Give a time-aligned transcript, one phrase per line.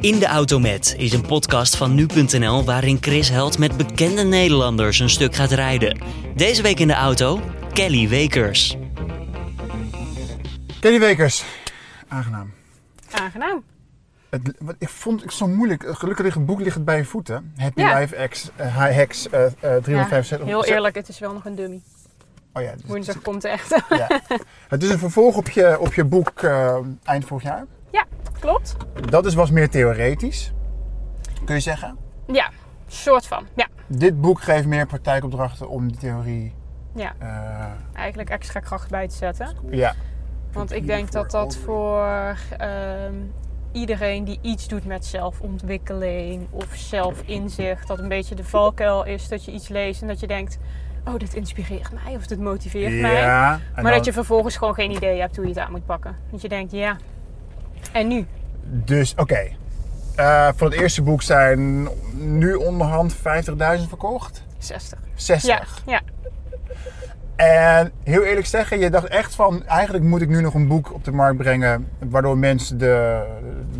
[0.00, 4.98] In de Auto Met is een podcast van nu.nl waarin Chris Held met bekende Nederlanders
[4.98, 5.98] een stuk gaat rijden.
[6.34, 7.40] Deze week in de auto,
[7.72, 8.76] Kelly Wekers.
[10.80, 11.44] Kenny Wekers,
[12.08, 12.52] aangenaam.
[13.10, 13.64] Aangenaam.
[14.30, 15.84] Het, wat ik vond het zo moeilijk.
[15.88, 17.52] Gelukkig ligt het boek ligt het bij je voeten.
[17.56, 17.98] Happy Ja.
[17.98, 20.46] Life X, eh, High Hex eh, eh, 365.
[20.46, 21.80] Heel eerlijk, het is wel nog een dummy.
[22.52, 23.82] Oh ja, dus- Woensdag komt de echte.
[23.88, 24.20] ja.
[24.68, 27.66] Het is een vervolg op je, op je boek eh, eind vorig jaar.
[27.90, 28.04] Ja,
[28.40, 28.76] klopt.
[29.10, 30.52] Dat is was meer theoretisch.
[31.44, 31.96] Kun je zeggen?
[32.26, 32.50] Ja,
[32.86, 33.46] soort van.
[33.54, 36.54] Ja, Dit boek geeft meer praktijkopdrachten om die theorie.
[36.94, 37.12] ja.
[37.18, 37.64] eh,
[37.94, 39.48] eigenlijk extra kracht bij te zetten.
[39.70, 39.94] ja.
[40.52, 43.14] Want ik denk dat dat voor ehm,
[43.72, 49.44] iedereen die iets doet met zelfontwikkeling of zelfinzicht, dat een beetje de valkuil is dat
[49.44, 50.58] je iets leest en dat je denkt,
[51.06, 53.20] oh, dit inspireert mij of dit motiveert mij.
[53.20, 53.60] Ja.
[53.82, 56.16] Maar dat je vervolgens gewoon geen idee hebt hoe je het aan moet pakken.
[56.30, 56.96] Dat je denkt, ja,
[57.92, 58.26] en nu?
[58.64, 59.48] Dus oké.
[60.16, 64.44] Eh, voor het eerste boek zijn nu onderhand 50.000 verkocht.
[64.58, 64.98] 60.
[65.14, 65.82] 60.
[65.86, 66.00] Ja, ja.
[67.38, 70.94] En heel eerlijk zeggen, je dacht echt van, eigenlijk moet ik nu nog een boek
[70.94, 73.26] op de markt brengen, waardoor mensen de,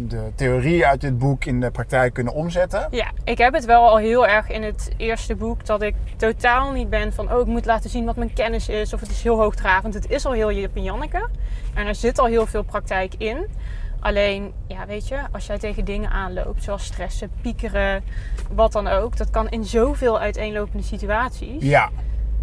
[0.08, 2.88] de theorie uit dit boek in de praktijk kunnen omzetten.
[2.90, 6.72] Ja, ik heb het wel al heel erg in het eerste boek dat ik totaal
[6.72, 9.22] niet ben van oh, ik moet laten zien wat mijn kennis is of het is
[9.22, 9.94] heel hoogdravend.
[9.94, 11.28] Het is al heel Jip en Janneke
[11.74, 13.46] en er zit al heel veel praktijk in.
[14.00, 18.02] Alleen, ja, weet je, als jij tegen dingen aanloopt, zoals stressen, piekeren,
[18.50, 21.62] wat dan ook, dat kan in zoveel uiteenlopende situaties.
[21.64, 21.90] Ja,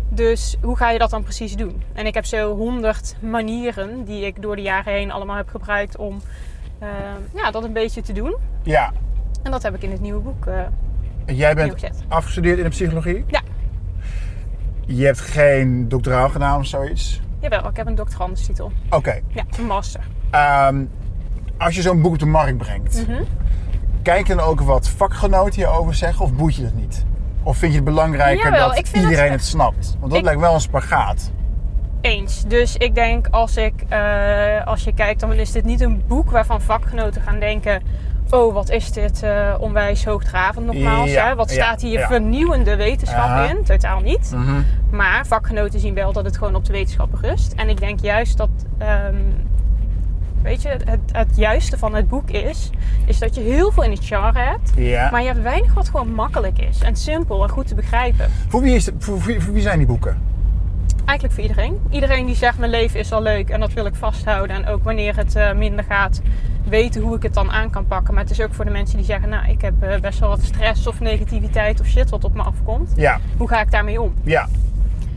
[0.09, 1.81] Dus hoe ga je dat dan precies doen?
[1.93, 5.97] En ik heb zo honderd manieren die ik door de jaren heen allemaal heb gebruikt
[5.97, 6.21] om
[6.79, 6.89] eh,
[7.33, 8.35] ja, dat een beetje te doen.
[8.63, 8.91] ja.
[9.43, 10.59] En dat heb ik in het nieuwe boek eh
[11.25, 13.23] Jij bent afgestudeerd in de psychologie?
[13.27, 13.41] Ja.
[14.85, 17.21] Je hebt geen doctoraal gedaan of zoiets?
[17.39, 18.71] Jawel, ik heb een doctorandestitel.
[18.89, 19.21] Oké.
[19.27, 20.01] Ja, een master.
[20.29, 20.85] Ehm,
[21.57, 23.21] als je zo'n boek op de markt brengt, Mhm.
[24.01, 27.05] kijk dan ook wat vakgenoten hierover zeggen of boeit je dat niet?
[27.43, 29.95] Of vind je het belangrijker Jawel, dat iedereen het- het, snapt?
[29.99, 31.31] Want dat Ik- lijkt wel een spagaat.
[32.01, 32.44] Eens.
[32.47, 36.31] Dus ik denk als ik, eh, als je kijkt, dan is dit niet een boek
[36.31, 37.81] waarvan vakgenoten gaan denken.
[38.29, 41.11] Oh, wat is dit eh, onwijs hoogdravend nogmaals.
[41.11, 41.35] Ja, hè?
[41.35, 42.07] Wat ja, staat hier ja.
[42.07, 43.63] vernieuwende wetenschap in?
[43.63, 44.35] Totaal niet.
[44.91, 47.53] Maar vakgenoten zien wel dat het gewoon op de wetenschappen rust.
[47.53, 49.15] En ik denk juist dat, ehm,
[50.45, 52.69] weet je, het, het juiste van het boek is,
[53.06, 54.72] is dat je heel veel in het genre hebt.
[54.75, 55.09] Ja.
[55.11, 58.29] Maar je hebt weinig wat gewoon makkelijk is en simpel en goed te begrijpen.
[58.47, 60.17] Voor, wie is het, voor, voor- voor wie zijn die boeken?
[61.06, 61.79] Eigenlijk voor iedereen.
[61.89, 64.56] Iedereen die zegt mijn leven is al leuk en dat wil ik vasthouden.
[64.56, 66.22] En ook wanneer het eh, minder gaat,
[66.67, 68.13] weten hoe ik het dan aan kan pakken.
[68.13, 70.29] Maar het is ook voor de mensen die zeggen, nou ik heb eh, best wel
[70.29, 72.91] wat stress of negativiteit of shit wat op me afkomt.
[72.95, 74.13] Ja, Hoe ga ik daarmee om?
[74.23, 74.47] ja.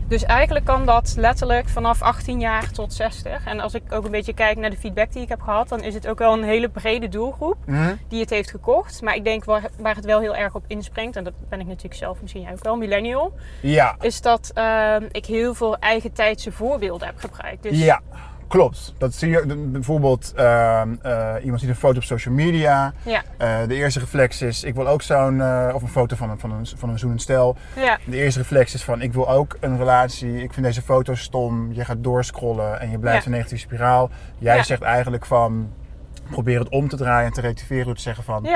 [0.09, 3.45] Dus eigenlijk kan dat letterlijk vanaf 18 jaar tot 60.
[3.45, 5.83] En als ik ook een beetje kijk naar de feedback die ik heb gehad, dan
[5.83, 7.93] is het ook wel een hele brede doelgroep Mhm.
[8.07, 9.01] die het heeft gekocht.
[9.01, 11.65] Maar ik denk waar, waar het wel heel erg op inspringt, en dat ben ik
[11.67, 16.51] natuurlijk zelf misschien ook wel, millennial, Ja, is dat ehm, ik heel veel eigen tijdse
[16.51, 17.63] voorbeelden heb gebruikt.
[17.63, 18.01] Dus ja,
[18.49, 18.93] klopt.
[18.97, 22.93] Dat zie je bijvoorbeeld ehm, eh, iemand ziet een foto op social media.
[23.03, 26.29] ja, Eh, de eerste reflex is, ik wil ook zo'n, eh, of een foto van
[26.29, 27.55] een, van een, van een zoenend stel.
[27.75, 30.43] ja, De eerste reflex is van, ik wil ook een relatie.
[30.43, 31.73] Ik vind deze foto stom.
[31.73, 33.25] Je gaat doorscrollen en je blijft Ja.
[33.31, 34.09] een negatieve spiraal.
[34.37, 35.71] Jij zegt eigenlijk van,
[36.31, 37.85] probeer het om te draaien en te rectificeren.
[37.85, 38.47] Door te zeggen van,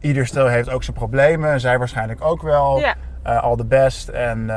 [0.00, 1.60] ieder stel heeft ook zijn problemen.
[1.60, 2.82] Zij waarschijnlijk ook wel.
[3.22, 4.50] all the best en,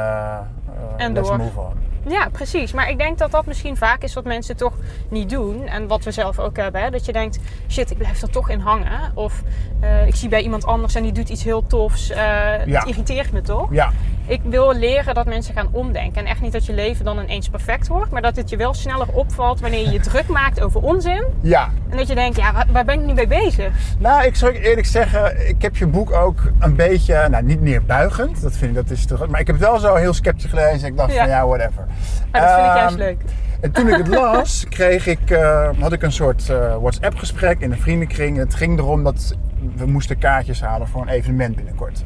[0.98, 1.38] En let's door.
[1.38, 1.74] move on.
[2.08, 2.74] Ja, precies.
[2.74, 4.74] Maar ik denk dat dat misschien vaak is wat mensen toch
[5.10, 5.68] niet doen.
[5.68, 6.82] En wat we zelf ook hebben.
[6.82, 6.90] Hè?
[6.90, 7.40] Dat je denkt,
[7.70, 9.12] shit, ik blijf er toch in hangen.
[9.14, 9.42] Of
[9.80, 12.10] eh, ik zie bij iemand anders en die doet iets heel tofs.
[12.10, 12.18] eh,
[12.66, 12.80] Ja.
[12.80, 13.68] Het irriteert me toch?
[13.74, 13.92] Ja,
[14.32, 16.22] Ik wil leren dat mensen gaan omdenken.
[16.22, 18.12] En echt niet dat je leven dan ineens perfect wordt.
[18.12, 21.24] Maar dat het je wel sneller opvalt wanneer je je druk maakt over onzin.
[21.42, 21.70] ja.
[21.90, 23.74] En dat je denkt, ja, waar, waar ben ik nu mee bezig?
[24.00, 28.42] Nou, ik zou eerlijk zeggen, ik heb je boek ook een beetje, nou niet neerbuigend,
[28.42, 30.88] dat vind ik, dat is te, maar ik heb het wel zo heel sceptisch gelezen.
[30.88, 31.20] Ik dacht Ja.
[31.20, 31.86] van ja, whatever.
[32.32, 33.18] Maar dat vind ik Ehm, juist leuk.
[33.62, 37.72] En toen ik het las, kreeg ik, eh, had ik een soort eh, WhatsApp-gesprek in
[37.72, 38.38] een vriendenkring.
[38.38, 39.36] Het ging erom dat
[39.76, 42.04] we moesten kaartjes halen voor een evenement binnenkort.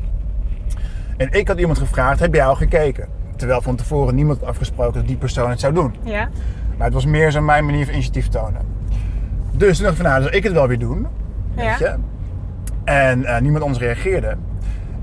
[1.18, 3.08] En ik had iemand gevraagd, heb jij al gekeken?
[3.36, 5.96] Terwijl van tevoren niemand had afgesproken dat die persoon het zou doen.
[6.04, 6.30] Ja,
[6.78, 8.62] Maar het was meer zo mijn manier van initiatief tonen.
[9.52, 11.08] Dus toen dacht ik van, nou, zal ik het wel weer doen.
[11.56, 11.96] Weet je?
[12.84, 14.36] En eh, niemand anders reageerde.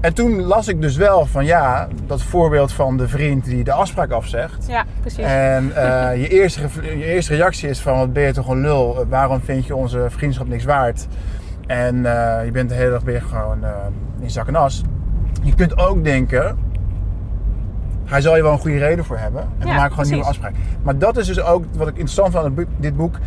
[0.00, 3.72] En toen las ik dus wel van, ja, dat voorbeeld van de vriend die de
[3.72, 4.66] afspraak afzegt.
[4.68, 5.24] ja, precies.
[5.24, 9.06] En eh, je, eerste, je eerste reactie is van, wat ben je toch een lul?
[9.08, 11.06] Waarom vind je onze vriendschap niks waard?
[11.66, 13.64] En eh, je bent de hele dag weer gewoon
[14.20, 14.82] in zak en as.
[15.42, 16.58] Je kunt ook denken,
[18.04, 19.42] hij zal je wel een goede reden voor hebben.
[19.58, 20.52] En we maken gewoon een nieuwe afspraak.
[20.82, 23.18] Maar dat is dus ook wat ik interessant vind aan dit boek,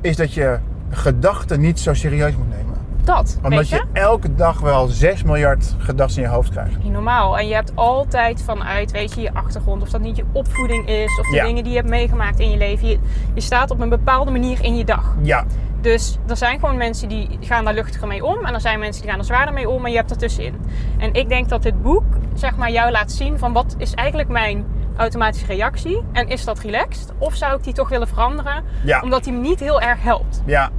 [0.00, 0.58] is dat je
[0.90, 2.74] gedachten niet zo serieus moet nemen.
[3.04, 3.76] dat, Omdat weet je?
[3.92, 6.82] je elke dag wel 6 miljard gedachten in je hoofd krijgt.
[6.82, 7.38] Niet normaal.
[7.38, 11.18] En je hebt altijd vanuit, weet je, je achtergrond, of dat niet je opvoeding is,
[11.18, 11.44] of de Ja.
[11.44, 12.88] dingen die je hebt meegemaakt in je leven.
[12.88, 12.98] Je,
[13.34, 15.14] je staat op een bepaalde manier in je dag.
[15.22, 15.44] Ja,
[15.80, 18.44] Dus er zijn gewoon mensen die gaan daar luchtiger mee om.
[18.44, 19.84] En er zijn mensen die gaan er zwaarder mee om.
[19.84, 20.54] En je hebt ertussenin.
[20.98, 22.04] En ik denk dat dit boek,
[22.34, 24.66] zeg maar, jou laat zien van wat is eigenlijk mijn
[24.96, 26.02] automatische reactie.
[26.12, 27.12] En is dat relaxed?
[27.18, 28.64] Of zou ik die toch willen veranderen?
[28.84, 29.00] Ja.
[29.00, 30.42] Omdat die me niet heel erg helpt.
[30.46, 30.70] ja,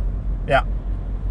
[0.45, 0.65] ja.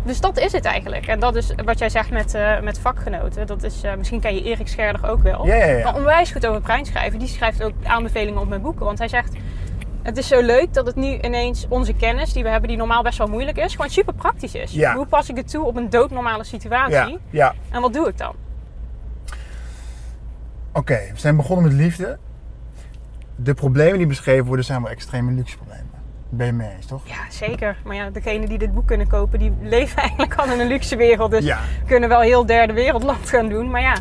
[0.05, 1.07] Dus dat is het eigenlijk.
[1.07, 3.47] En dat is wat jij zegt met, eh, met vakgenoten.
[3.47, 5.47] Dat is, eh, misschien ken je Erik Scherder ook wel.
[5.47, 5.85] Ja, ja, ja.
[5.85, 7.19] Maar onwijs goed over brein schrijven.
[7.19, 8.85] Die schrijft ook aanbevelingen op mijn boeken.
[8.85, 9.37] Want hij zegt,
[10.03, 13.03] het is zo leuk dat het nu ineens onze kennis die we hebben, die normaal
[13.03, 14.73] best wel moeilijk is, gewoon super praktisch is.
[14.73, 14.95] Ja.
[14.95, 16.95] Hoe pas ik het toe op een doodnormale situatie?
[17.13, 17.55] Ja, ja.
[17.71, 18.35] En wat doe ik dan?
[20.73, 22.19] Oké, we zijn begonnen met liefde.
[23.37, 25.89] De problemen die beschreven worden zijn wel extreme luxe problemen.
[26.29, 27.03] Ben je mee eens, toch?
[27.09, 27.77] Ja, zeker.
[27.85, 30.97] Maar ja, degenen die dit boek kunnen kopen, die leven eigenlijk al in een luxe
[30.97, 31.31] wereld.
[31.31, 31.59] Dus Ja.
[31.87, 33.71] kunnen wel heel derde wereldland gaan doen.
[33.71, 33.95] Maar ja,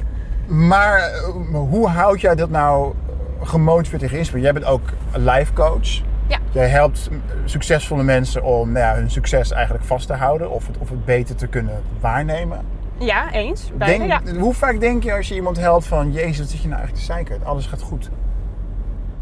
[0.48, 2.94] Maar eh, maar hoe houd jij dat nou
[3.42, 4.44] gemotiveerd en geïnspireerd?
[4.44, 6.02] Jij bent ook een life coach.
[6.28, 6.38] Ja.
[6.52, 7.10] Jij helpt
[7.46, 11.06] succesvolle mensen om nou ja, hun succes eigenlijk vast te houden of het, of het
[11.06, 12.66] beter te kunnen waarnemen.
[12.98, 13.72] ja eens.
[13.78, 14.40] Beide, Denk, ja.
[14.40, 17.08] Hoe vaak denk je als je iemand helpt van Jezus, wat zit je nou eigenlijk
[17.08, 17.46] te zeiken?
[17.46, 18.10] Alles gaat goed.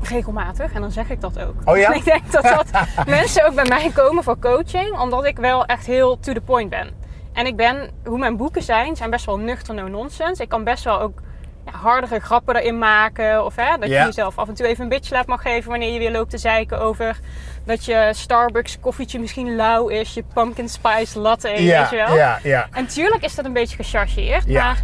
[0.02, 1.56] regelmatig en dan zeg ik dat ook.
[1.66, 1.92] Oh ja?
[1.92, 2.68] En ik denk dat, dat
[3.08, 6.70] mensen ook bij mij komen voor coaching, omdat ik wel echt heel to the point
[6.70, 6.90] ben.
[7.34, 10.44] En ik ben, hoe mijn boeken zijn, zijn best wel nuchter no nonsense.
[10.44, 11.22] Ik kan best wel ook
[11.72, 13.46] ja, hardere grappen erin maken.
[13.46, 14.00] Of hè, dat Ja.
[14.00, 16.30] je jezelf af en toe even een bitch laat mag geven wanneer je weer loopt
[16.30, 17.20] te zeiken over
[17.66, 22.16] dat je Starbucks koffietje misschien lauw is, je pumpkin spice latte, ja, weet je wel.
[22.16, 22.68] ja, ja.
[22.72, 24.64] En tuurlijk is dat een beetje gechargeerd, Ja.
[24.64, 24.84] maar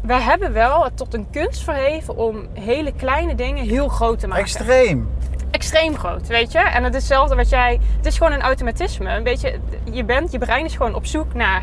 [0.00, 4.26] we hebben wel het tot een kunst verheven om hele kleine dingen heel groot te
[4.26, 4.42] maken.
[4.44, 5.08] Extreem.
[5.50, 6.58] Extreem groot, weet je?
[6.58, 7.80] En het is hetzelfde wat jij...
[7.96, 9.10] Het is gewoon een automatisme.
[9.16, 9.58] Een beetje,
[9.92, 11.62] je bent, je brein is gewoon op zoek naar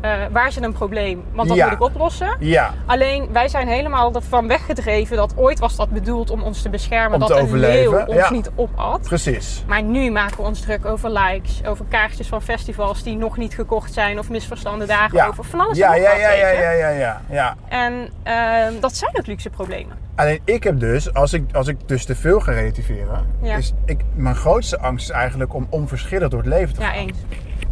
[0.00, 1.24] eh, waar zit een probleem.
[1.32, 1.64] Want dat Ja.
[1.64, 2.36] moet ik oplossen.
[2.38, 6.68] Ja, Alleen, wij zijn helemaal ervan weggedreven dat ooit was dat bedoeld om ons te
[6.70, 7.12] beschermen.
[7.12, 8.30] Om dat te een overleven, leeuw ons ja.
[8.30, 9.00] niet opat.
[9.02, 9.64] precies.
[9.66, 13.54] Maar nu maken we ons druk over likes, over kaartjes van festivals die nog niet
[13.54, 15.26] gekocht zijn, of misverstande dagen, Ja.
[15.26, 17.56] over van alles Ja, ja, ja, ja, ja, ja, ja, ja.
[17.68, 19.96] En ehm, dat zijn ook luxe problemen.
[20.14, 23.56] Alleen ik heb dus, als ik, als ik dus te veel ga relativeren, Ja.
[23.56, 26.96] is ik, mijn grootste angst is eigenlijk om onverschillig door het leven te Ja, gaan.
[26.96, 27.18] eens.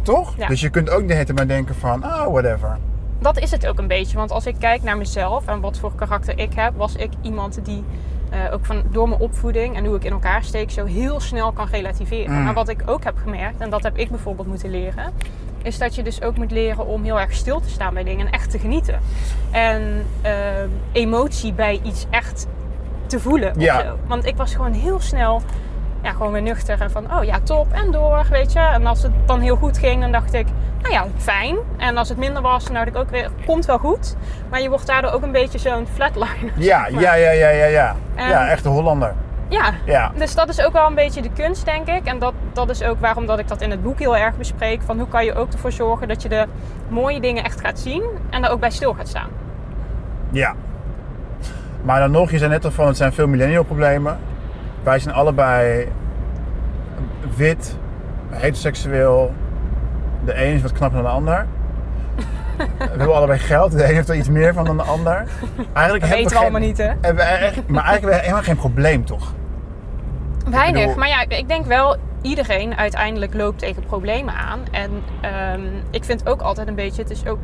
[0.05, 0.33] Toch?
[0.37, 0.47] Ja.
[0.47, 2.77] Dus je kunt ook de hele tijd maar denken van, ah, whatever.
[3.19, 4.17] Dat is het ook een beetje.
[4.17, 7.59] Want als ik kijk naar mezelf en wat voor karakter ik heb, was ik iemand
[7.65, 7.83] die
[8.29, 11.51] eh, ook van, door mijn opvoeding en hoe ik in elkaar steek, zo heel snel
[11.51, 12.35] kan relativeren.
[12.35, 12.43] Mm.
[12.43, 15.11] Maar wat ik ook heb gemerkt, en dat heb ik bijvoorbeeld moeten leren,
[15.61, 18.25] is dat je dus ook moet leren om heel erg stil te staan bij dingen
[18.25, 18.99] en echt te genieten.
[19.51, 20.33] En eh,
[20.91, 22.47] emotie bij iets echt
[23.05, 23.59] te voelen.
[23.59, 23.95] Ja.
[24.07, 25.41] Want ik was gewoon heel snel
[26.05, 28.59] ja, gewoon weer nuchter en van, oh ja, top en door, weet je.
[28.59, 30.45] En als het dan heel goed ging, dan dacht ik,
[30.81, 31.55] nou ja, fijn.
[31.77, 34.15] En als het minder was, dan dacht ik ook weer, komt wel goed.
[34.49, 36.51] Maar je wordt daardoor ook een beetje zo'n flatliner.
[36.55, 37.01] Ja, zeg maar.
[37.01, 37.95] ja, ja, ja, ja, ja.
[38.15, 39.13] En- ja, echte Hollander.
[39.47, 40.11] Ja, Ja.
[40.17, 42.05] dus dat is ook wel een beetje de kunst, denk ik.
[42.05, 44.81] En dat, dat is ook waarom dat ik dat in het boek heel erg bespreek.
[44.81, 46.45] Van hoe kan je ook ervoor zorgen dat je de
[46.87, 49.29] mooie dingen echt gaat zien en daar ook bij stil gaat staan.
[50.31, 50.53] Ja.
[51.83, 54.17] Maar dan nog, je zei net al van, het zijn veel millennial problemen.
[54.85, 55.87] Wij zijn allebei
[57.35, 57.77] wit,
[58.29, 59.33] heteroseksueel.
[60.25, 61.45] De een is wat knapper dan de ander.
[62.57, 63.71] We hebben allebei geld.
[63.71, 65.13] De een heeft er iets meer van dan de ander.
[65.15, 65.29] Eigenlijk
[65.73, 66.83] Dat hebben weten we geen- allemaal niet, hè?
[66.85, 69.33] hebben we echt- maar eigenlijk hebben we helemaal geen probleem, toch?
[70.49, 74.59] Weinig, bedoel- maar ja, ik denk wel iedereen uiteindelijk loopt tegen problemen aan.
[74.71, 75.61] En ehm,
[75.91, 77.39] ik vind ook altijd een beetje, het is ook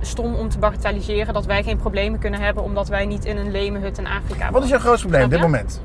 [0.00, 3.50] stom om te bagatelliseren dat wij geen problemen kunnen hebben omdat wij niet in een
[3.50, 5.82] lemenhut in Afrika Wat is jouw grootste probleem op dit moment?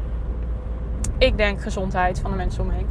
[1.21, 2.87] Ik denk gezondheid van de mensen om me heen.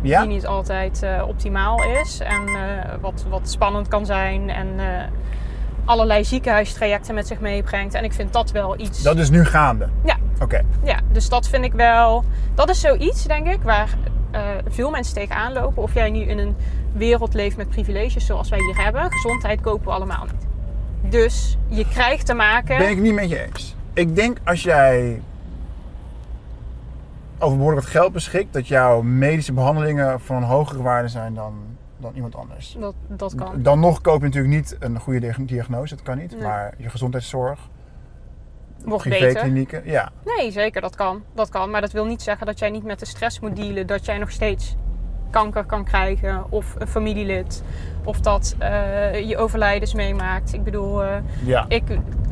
[0.00, 0.20] Ja?
[0.20, 4.86] Die niet altijd eh, optimaal is en eh, wat, wat spannend kan zijn en eh,
[5.84, 7.94] allerlei ziekenhuistrajecten met zich meebrengt.
[7.94, 9.02] En ik vind dat wel iets...
[9.02, 9.88] Dat is nu gaande.
[10.04, 10.62] Ja, Oké.
[10.84, 12.24] Ja, dus dat vind ik wel.
[12.54, 13.88] Dat is zoiets, denk ik, waar
[14.68, 15.82] veel mensen tegenaan lopen.
[15.82, 16.56] Of jij nu in een
[16.92, 19.12] wereld leeft met privileges zoals wij hier hebben.
[19.12, 20.46] Gezondheid kopen we allemaal niet.
[21.12, 22.78] Dus je krijgt te maken.
[22.78, 23.74] Ben ik niet met je eens.
[23.92, 25.20] Ik denk als jij
[27.38, 31.54] over behoorlijk wat geld beschikt, dat jouw medische behandelingen van een hogere waarde zijn dan,
[31.98, 32.76] dan iemand anders.
[32.80, 33.62] Dat, dat kan.
[33.62, 36.30] Dan nog koop je natuurlijk niet een goede diag- diagnose, dat kan niet.
[36.32, 36.42] Nee.
[36.42, 37.68] Maar je gezondheidszorg,
[38.84, 39.84] Wordt beter.
[39.84, 40.10] ja.
[40.24, 41.22] Nee, zeker, dat kan.
[41.34, 41.70] dat kan.
[41.70, 43.86] Maar dat wil niet zeggen dat jij niet met de stress moet dealen.
[43.86, 44.76] Dat jij nog steeds
[45.30, 46.44] kanker kan krijgen.
[46.48, 47.62] Of een familielid.
[48.04, 50.52] Of dat eh, je overlijdens meemaakt.
[50.54, 51.64] Ik bedoel, eh, ja.
[51.68, 51.82] ik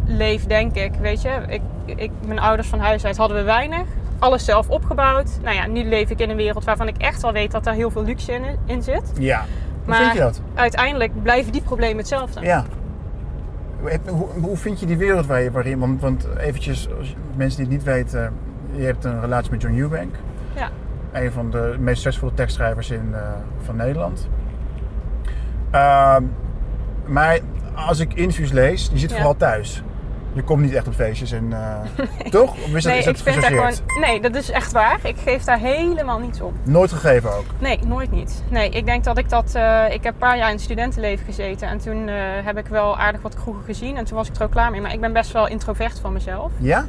[0.04, 3.86] leef denk ik, weet je, ik, ik, mijn ouders van huis uit hadden we weinig.
[4.22, 5.30] Alles zelf opgebouwd.
[5.42, 7.74] Nou ja, nu leef ik in een wereld waarvan ik echt wel weet dat daar
[7.74, 9.12] heel veel luxe in, in zit.
[9.18, 9.44] Ja,
[9.84, 10.40] Hoe vind je dat?
[10.54, 12.40] uiteindelijk blijven die problemen hetzelfde.
[12.40, 12.64] Ja.
[14.08, 15.78] Hoe, hoe vind je die wereld waar je, waarin...
[15.78, 18.32] Want, want eventjes, als mensen die het niet weten...
[18.72, 20.14] Je hebt een relatie met John Eubank.
[20.54, 20.68] Ja.
[21.12, 23.18] Een van de meest succesvolle tekstschrijvers in, uh,
[23.64, 24.28] van Nederland.
[25.74, 26.16] Uh,
[27.06, 27.38] maar
[27.74, 29.16] als ik interviews lees, je zit Ja.
[29.16, 29.82] vooral thuis.
[30.34, 31.44] Je komt niet echt op feestjes en...
[31.50, 31.76] Uh,
[32.30, 32.50] Toch?
[32.50, 34.98] Of is dat, nee, is dat ik vind daar gewoon, nee, dat is echt waar.
[35.02, 36.52] Ik geef daar helemaal niets om.
[36.62, 37.44] Nooit gegeven ook.
[37.58, 38.42] Nee, nooit niet.
[38.48, 39.54] Nee, ik denk dat ik dat...
[39.54, 41.68] eh, ik heb een paar jaar in het studentenleven gezeten.
[41.68, 43.96] En toen eh, heb ik wel aardig wat kroegen gezien.
[43.96, 44.80] En toen was ik er ook klaar mee.
[44.80, 46.52] Maar ik ben best wel introvert van mezelf.
[46.58, 46.84] Ja?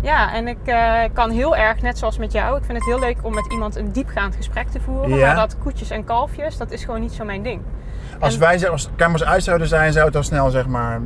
[0.00, 2.56] Ja, en ik eh, kan heel erg, net zoals met jou...
[2.58, 5.16] Ik vind het heel leuk om met iemand een diepgaand gesprek te voeren.
[5.16, 5.26] Ja.
[5.26, 7.60] Maar dat koetjes en kalfjes, dat is gewoon niet zo mijn ding.
[8.20, 11.00] Als En- wij als kamers uit zouden zijn, zou het al snel zeg maar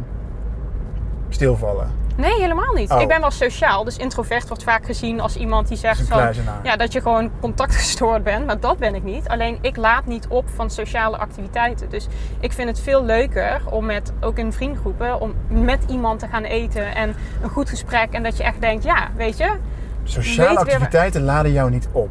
[1.35, 1.91] stilvallen.
[2.17, 2.91] Nee, helemaal niet.
[2.91, 3.01] Oh.
[3.01, 3.85] Ik ben wel sociaal.
[3.85, 6.33] Dus introvert wordt vaak gezien als iemand die zegt van...
[6.63, 8.47] Ja, dat je gewoon contactgestoord bent.
[8.47, 9.29] Maar dat ben ik niet.
[9.29, 11.91] Alleen ik laat niet op van sociale activiteiten.
[11.91, 12.07] Dus
[12.41, 16.45] ik vind het veel leuker om met, ook in vriendengroepen, om met iemand te gaan
[16.45, 16.95] eten.
[16.95, 18.13] En een goed gesprek.
[18.13, 19.57] En dat je echt denkt, ja, weet je,
[20.05, 22.11] Sociale weet weer- activiteiten laden jou niet op.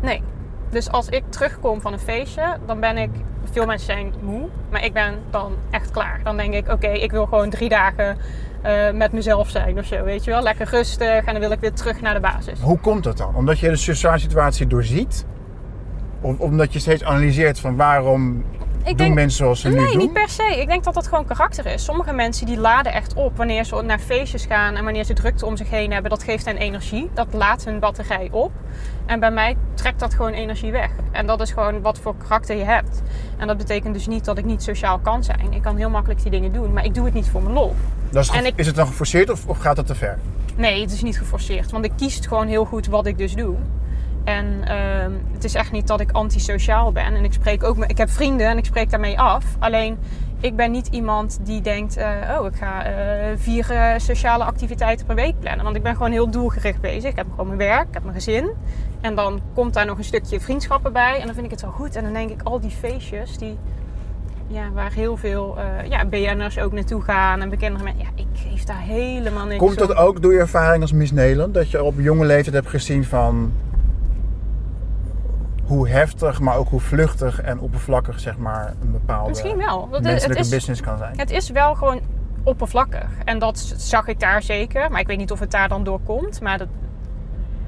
[0.00, 0.22] nee.
[0.70, 3.10] Dus als ik terugkom van een feestje, dan ben ik...
[3.52, 6.20] Veel mensen zijn moe, maar ik ben dan echt klaar.
[6.24, 8.18] Dan denk ik, oké, ik wil gewoon drie dagen
[8.62, 10.42] eh, met mezelf zijn of zo, weet je wel.
[10.42, 12.60] Lekker rustig en dan wil ik weer terug naar de basis.
[12.60, 13.34] Hoe komt dat dan?
[13.34, 15.26] Omdat je de situatie doorziet?
[16.20, 18.44] Of omdat je steeds analyseert van waarom
[18.80, 19.96] Ik doen denk- mensen zoals ze nu Nee, doen?
[19.98, 20.56] niet per se.
[20.60, 21.84] Ik denk dat dat gewoon karakter is.
[21.84, 25.46] Sommige mensen die laden echt op wanneer ze naar feestjes gaan en wanneer ze drukte
[25.46, 26.10] om zich heen hebben.
[26.10, 27.10] Dat geeft hen energie.
[27.14, 28.52] Dat laat hun batterij op.
[29.06, 30.90] En bij mij trekt dat gewoon energie weg.
[31.12, 33.02] En dat is gewoon wat voor karakter je hebt.
[33.36, 35.52] En dat betekent dus niet dat ik niet sociaal kan zijn.
[35.52, 37.74] Ik kan heel makkelijk die dingen doen, maar ik doe het niet voor mijn lol.
[38.10, 40.18] Dat is, en ik- is het dan geforceerd of, of gaat dat te ver?
[40.56, 41.70] Nee, het is niet geforceerd.
[41.70, 43.54] Want ik kies gewoon heel goed wat ik dus doe.
[44.24, 47.04] En ehm, het is echt niet dat ik antisociaal ben.
[47.14, 49.44] En ik spreek ook ik heb vrienden en ik spreek daarmee af.
[49.58, 49.98] Alleen
[50.40, 52.08] ik ben niet iemand die denkt: eh,
[52.38, 52.92] oh, ik ga eh,
[53.36, 55.64] vier eh, sociale activiteiten per week plannen.
[55.64, 57.10] Want ik ben gewoon heel doelgericht bezig.
[57.10, 58.50] Ik heb gewoon mijn werk, ik heb mijn gezin.
[59.00, 61.18] En dan komt daar nog een stukje vriendschappen bij.
[61.20, 61.96] En dan vind ik het wel goed.
[61.96, 63.58] En dan denk ik: al die feestjes die.
[64.46, 65.58] Ja, waar heel veel
[65.88, 68.02] ja, BN'ers ook naartoe gaan en bekende mensen.
[68.02, 69.96] Ja, ik geef daar helemaal niks Komt dat om.
[69.96, 71.54] ook door je ervaring als Miss Nederland?
[71.54, 73.52] Dat je op jonge leeftijd hebt gezien van
[75.70, 79.88] hoe heftig, maar ook hoe vluchtig en oppervlakkig zeg maar een bepaalde Misschien wel.
[79.90, 81.18] Dat menselijke is, business kan zijn.
[81.18, 82.00] het is wel gewoon
[82.42, 83.08] oppervlakkig.
[83.24, 84.90] En dat zag ik daar zeker.
[84.90, 86.40] Maar ik weet niet of het daar dan door komt.
[86.40, 86.68] Maar dat,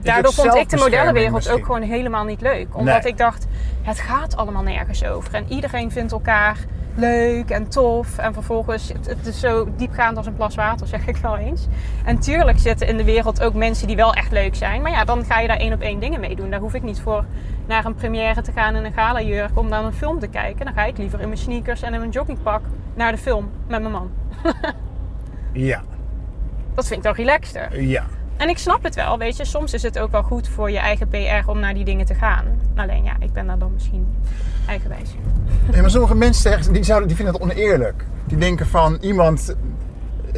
[0.03, 1.55] daardoor vond ik de modellenwereld misschien?
[1.57, 2.67] ook gewoon helemaal niet leuk.
[2.77, 3.13] Omdat Nee.
[3.13, 3.47] ik dacht,
[3.83, 5.35] het gaat allemaal nergens over.
[5.35, 6.57] En iedereen vindt elkaar
[6.95, 8.19] leuk en tof.
[8.19, 11.67] En vervolgens, het, is zo diepgaand als een plas water, zeg ik wel eens.
[12.05, 14.83] En tuurlijk zitten in de wereld ook mensen die wel echt leuk zijn.
[14.83, 16.51] Maar ja, dan ga je daar één op één dingen mee doen.
[16.51, 17.25] Daar hoef ik niet voor
[17.67, 20.65] naar een première te gaan in een galajurk om naar een film te kijken.
[20.65, 22.63] Dan ga ik liever in mijn sneakers en in mijn joggingpak
[22.95, 24.11] naar de film met mijn man.
[25.53, 25.83] Ja,
[26.75, 27.83] Dat vind ik dan relaxter.
[27.83, 28.05] ja.
[28.37, 29.45] En ik snap het wel, weet je.
[29.45, 32.15] Soms is het ook wel goed voor je eigen PR om naar die dingen te
[32.15, 32.45] gaan.
[32.75, 34.07] Alleen ja, ik ben daar dan misschien
[34.67, 35.15] eigenwijs.
[35.71, 38.05] Nee, maar sommige mensen zeggen, die, zouden, die vinden het oneerlijk.
[38.25, 39.55] Die denken van iemand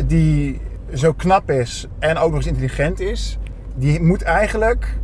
[0.06, 0.60] die
[0.94, 3.38] zo knap is en ook nog eens intelligent is,
[3.74, 4.98] die moet eigenlijk.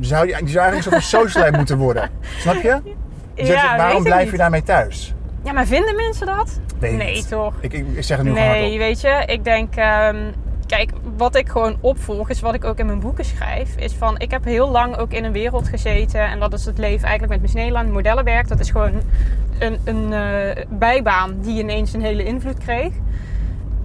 [0.00, 2.10] Zou die, die zou eigenlijk van socialite moeten worden.
[2.38, 2.80] Snap je?
[3.34, 4.30] Weet waarom blijf niet.
[4.30, 5.14] je daarmee thuis?
[5.42, 6.60] Ja, maar vinden mensen dat?
[6.80, 7.54] Nee, toch?
[7.60, 8.78] Ik, ik, zeg het nu gewoon Nee, hardop.
[8.78, 10.16] weet je, ik denk, ehm,
[10.66, 14.18] kijk, wat ik gewoon opvolg, is wat ik ook in mijn boeken schrijf, is van,
[14.18, 17.32] ik heb heel lang ook in een wereld gezeten en dat is het leven eigenlijk
[17.32, 19.00] met Miss Nederland, modellenwerk, dat is gewoon
[19.58, 22.92] een, een eh, bijbaan die ineens een hele invloed kreeg.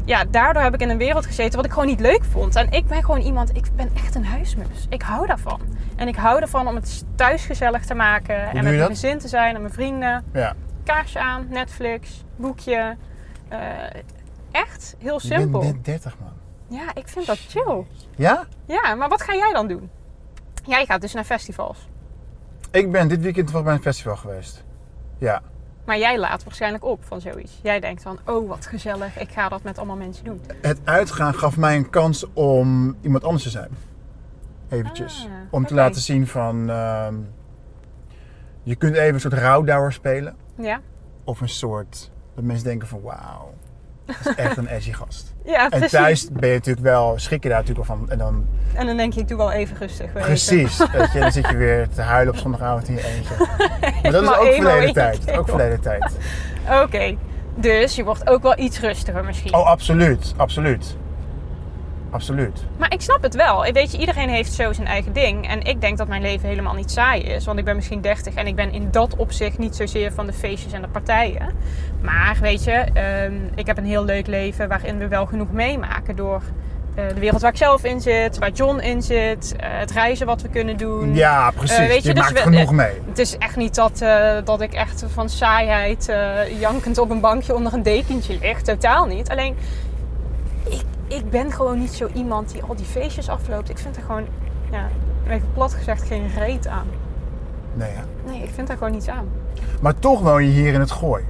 [0.05, 2.55] Ja, daardoor heb ik in een wereld gezeten wat ik gewoon niet leuk vond.
[2.55, 4.85] En ik ben gewoon iemand, ik ben echt een huismus.
[4.89, 5.59] Ik hou daarvan.
[5.95, 9.27] En ik hou ervan om het thuis gezellig te maken en met mijn gezin te
[9.27, 10.53] zijn en mijn vrienden Ja.
[10.83, 12.95] kaarsje aan, Netflix, boekje.
[13.47, 13.59] Eh,
[14.51, 15.61] echt heel simpel.
[15.61, 16.29] net 30 man.
[16.71, 17.85] Ja, ik vind dat chill.
[18.15, 18.45] Ja?
[18.65, 19.89] Ja, maar wat ga jij dan doen?
[20.65, 21.89] Jij gaat dus naar festivals.
[22.71, 24.63] Ik ben dit weekend toevallig bij een festival geweest.
[25.17, 25.41] Ja.
[25.85, 27.59] Maar jij laat waarschijnlijk op van zoiets.
[27.63, 30.41] Jij denkt van, oh wat gezellig, ik ga dat met allemaal mensen doen.
[30.61, 33.69] Het uitgaan gaf mij een kans om iemand anders te zijn.
[34.69, 35.25] Eventjes.
[35.25, 36.69] Ah, om te laten zien van...
[36.69, 37.15] ehm,
[38.63, 40.35] je kunt even een soort rouwdouwer spelen.
[40.55, 40.81] Ja?
[41.23, 42.11] Of een soort...
[42.35, 43.53] Dat mensen denken van wauw.
[44.19, 45.33] Is echt een edgy gast.
[45.45, 45.89] Ja, En precies.
[45.91, 47.13] thuis ben je natuurlijk wel...
[47.15, 48.09] Schrik je daar natuurlijk wel van.
[48.09, 48.45] En dan...
[48.73, 50.11] En dan denk je, ik doe wel even rustig.
[50.13, 50.77] Precies.
[50.77, 53.33] Weet je, dan zit je weer te huilen op zondagavond in je eentje.
[54.03, 55.31] Maar dat is Maar ook verleden tijd.
[55.31, 56.17] Ook verleden tijd.
[56.83, 57.17] Oké,
[57.55, 59.53] dus je wordt ook wel iets rustiger misschien.
[59.53, 60.33] Oh, absoluut.
[60.37, 60.95] Absoluut.
[62.11, 62.63] Absoluut.
[62.77, 63.65] Maar ik snap het wel.
[63.65, 65.47] Ik Weet je, iedereen heeft zo zijn eigen ding.
[65.47, 67.45] En ik denk dat mijn leven helemaal niet saai is.
[67.45, 70.33] Want ik ben misschien 30 en ik ben in dat opzicht niet zozeer van de
[70.33, 71.49] feestjes en de partijen.
[72.01, 76.15] Maar weet je, ehm, ik heb een heel leuk leven waarin we wel genoeg meemaken
[76.15, 76.41] door
[76.95, 80.25] eh, de wereld waar ik zelf in zit, waar John in zit, eh, het reizen
[80.25, 81.15] wat we kunnen doen.
[81.15, 81.77] Ja, precies.
[81.77, 82.93] Eh, weet je, je, dus maakt we- genoeg mee.
[83.09, 84.05] Het is echt niet dat,
[84.43, 86.13] dat ik echt van saaiheid
[86.59, 88.61] jankend op een bankje onder een dekentje lig.
[88.61, 89.29] Totaal niet.
[89.29, 89.55] Alleen,
[90.69, 90.81] ik,
[91.15, 93.69] ik ben gewoon niet zo iemand die al die feestjes afloopt.
[93.69, 94.25] Ik vind er gewoon,
[94.71, 94.87] ja,
[95.27, 96.87] even plat gezegd, geen reet aan.
[97.73, 97.91] Nee.
[98.25, 99.25] Nee, ik vind daar gewoon niets aan.
[99.81, 101.23] Maar toch woon je hier in het gooi.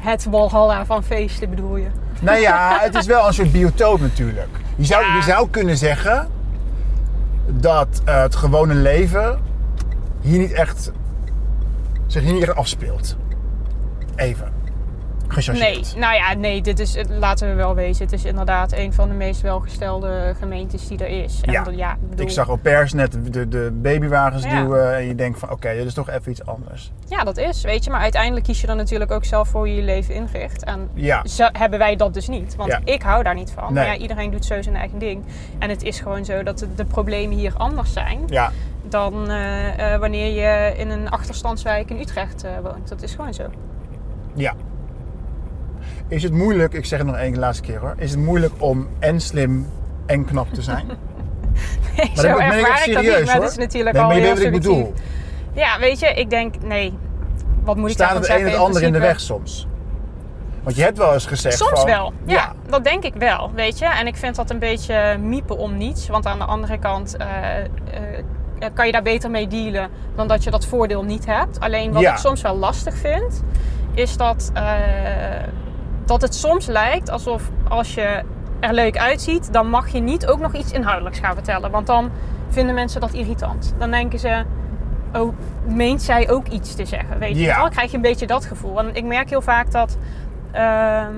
[0.00, 1.86] Het walhalla van feesten bedoel je?
[2.20, 4.48] Nou ja, het is wel een soort biotoop natuurlijk.
[4.76, 5.16] Je zou, Ja.
[5.16, 6.28] je zou kunnen zeggen
[7.46, 9.38] dat eh, het gewone leven
[10.20, 10.92] hier niet echt,
[12.06, 13.16] zich hier niet echt afspeelt.
[14.16, 14.52] Even.
[15.52, 18.04] Nee, nou ja, nee, dit is, laten we wel wezen.
[18.04, 21.40] Het is inderdaad een van de meest welgestelde gemeentes die er is.
[21.42, 21.58] En Ja.
[21.58, 21.64] ik
[22.08, 24.60] bedoel, Ik zag au pairs net de, de babywagens Ja.
[24.60, 26.92] duwen en je denkt van oké, dit is toch even iets anders.
[27.08, 27.90] Ja, dat is, weet je.
[27.90, 30.64] Maar uiteindelijk kies je er natuurlijk ook zelf voor hoe je je leven inricht.
[30.64, 32.56] En Ja, zo hebben wij dat dus niet.
[32.56, 33.64] Want ik hou daar niet van.
[33.64, 33.84] Nee.
[33.84, 35.24] Maar ja, iedereen doet zo zijn eigen ding.
[35.58, 38.50] En het is gewoon zo dat de, de problemen hier anders zijn ja.
[38.88, 42.88] dan eh, eh, wanneer je in een achterstandswijk in Utrecht eh, woont.
[42.88, 43.44] Dat is gewoon zo.
[44.34, 44.54] Ja.
[46.08, 48.88] Is het moeilijk, ik zeg het nog één laatste keer hoor, is het moeilijk om
[48.98, 49.66] en slim
[50.06, 50.86] en knap te zijn?
[50.86, 50.96] Nee,
[52.14, 53.26] Maar zo dat ben ik ervaar echt ik dat serieus niet.
[53.26, 53.42] Maar hoor.
[53.44, 54.94] het is natuurlijk nee, al maar je heel weet wat ik bedoel.
[55.52, 56.92] Ja, weet je, ik denk, nee.
[57.64, 58.58] Wat moet ik Staat daarvan het een en zeggen?
[58.60, 59.66] het ander in de weg soms?
[60.62, 63.78] Want je hebt wel eens gezegd Soms van, wel, ja, Dat denk ik wel, weet
[63.78, 63.84] je.
[63.84, 66.08] En ik vind dat een beetje miepen om niets.
[66.08, 67.68] Want aan de andere kant eh, eh,
[68.74, 71.60] kan je daar beter mee dealen dan dat je dat voordeel niet hebt.
[71.60, 72.12] Alleen wat Ja.
[72.12, 73.42] ik soms wel lastig vind,
[73.94, 74.62] is dat, eh,
[76.06, 78.22] dat het soms lijkt alsof als je
[78.60, 81.70] er leuk uitziet, dan mag je niet ook nog iets inhoudelijks gaan vertellen.
[81.70, 82.10] Want dan
[82.48, 83.74] vinden mensen dat irritant.
[83.78, 84.44] Dan denken ze,
[85.14, 85.32] oh,
[85.66, 87.18] meent zij ook iets te zeggen?
[87.18, 87.52] Weet je Ja.
[87.54, 87.62] wel?
[87.62, 88.78] Dan krijg je een beetje dat gevoel.
[88.78, 89.96] En ik merk heel vaak dat
[90.52, 91.14] ehm,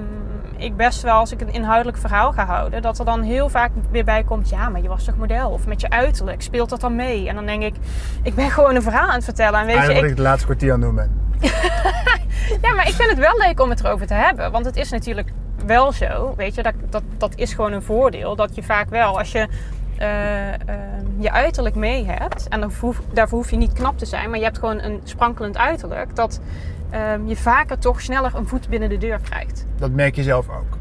[0.58, 3.70] ik best wel, als ik een inhoudelijk verhaal ga houden, dat er dan heel vaak
[3.90, 5.50] weer bij komt, ja, maar je was toch model?
[5.50, 7.28] Of met je uiterlijk, speelt dat dan mee?
[7.28, 7.74] En dan denk ik,
[8.22, 9.60] ik ben gewoon een verhaal aan het vertellen.
[9.60, 11.26] En weet je, Eigenlijk ik, het laatste kwartier aan het doen ben.
[12.62, 14.52] ja, maar ik vind het wel leuk om het erover te hebben.
[14.52, 15.32] Want het is natuurlijk
[15.66, 18.36] wel zo, weet je, dat, dat, dat is gewoon een voordeel.
[18.36, 19.48] Dat je vaak wel, als je
[19.98, 20.58] eh, eh,
[21.18, 24.38] je uiterlijk mee hebt, en daarvoor hoef, daarvoor hoef je niet knap te zijn, maar
[24.38, 26.40] je hebt gewoon een sprankelend uiterlijk, dat
[26.90, 29.66] ehm, je vaker toch sneller een voet binnen de deur krijgt.
[29.76, 30.76] Dat merk je zelf ook.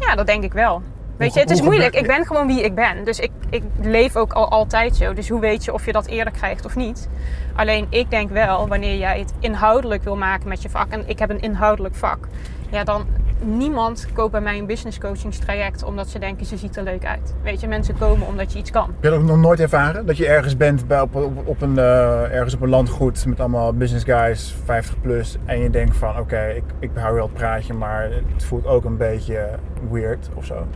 [0.00, 0.82] Ja, dat denk ik wel.
[1.16, 1.94] Weet je, het is moeilijk.
[1.94, 3.04] Ik ben gewoon wie ik ben.
[3.04, 5.14] Dus ik, ik leef ook al altijd zo.
[5.14, 7.08] Dus hoe weet je of je dat eerder krijgt of niet?
[7.54, 10.90] Alleen ik denk wel, wanneer jij het inhoudelijk wil maken met je vak.
[10.90, 12.28] En ik heb een inhoudelijk vak.
[12.70, 13.06] Ja, dan
[13.42, 17.34] niemand koopt bij mij een business coachingstraject omdat ze denken ze ziet er leuk uit.
[17.42, 18.86] Weet je, mensen komen omdat je iets kan.
[18.86, 20.06] Heb je dat ook nog nooit ervaren?
[20.06, 23.40] Dat je ergens bent bij, op, op, op een, eh, ergens op een landgoed met
[23.40, 25.36] allemaal business guys, 50 plus.
[25.44, 28.84] En je denkt van oké, ik, ik hou wel het praatje, maar het voelt ook
[28.84, 29.48] een beetje
[29.90, 30.66] weird of zo.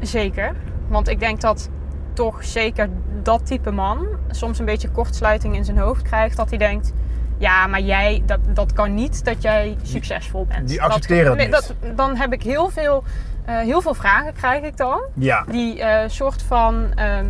[0.00, 0.52] Zeker.
[0.88, 1.70] Want ik denk dat
[2.12, 2.88] toch zeker
[3.22, 6.36] dat type man soms een beetje kortsluiting in zijn hoofd krijgt.
[6.36, 6.92] Dat hij denkt,
[7.44, 10.68] ja, maar jij, dat, dat kan niet dat jij succesvol bent.
[10.68, 11.96] die accepteren dat nee, niet.
[11.96, 13.04] dan heb ik heel veel,
[13.44, 15.00] eh, heel veel vragen krijg ik dan.
[15.14, 17.26] Ja, Die eh soort van ehm,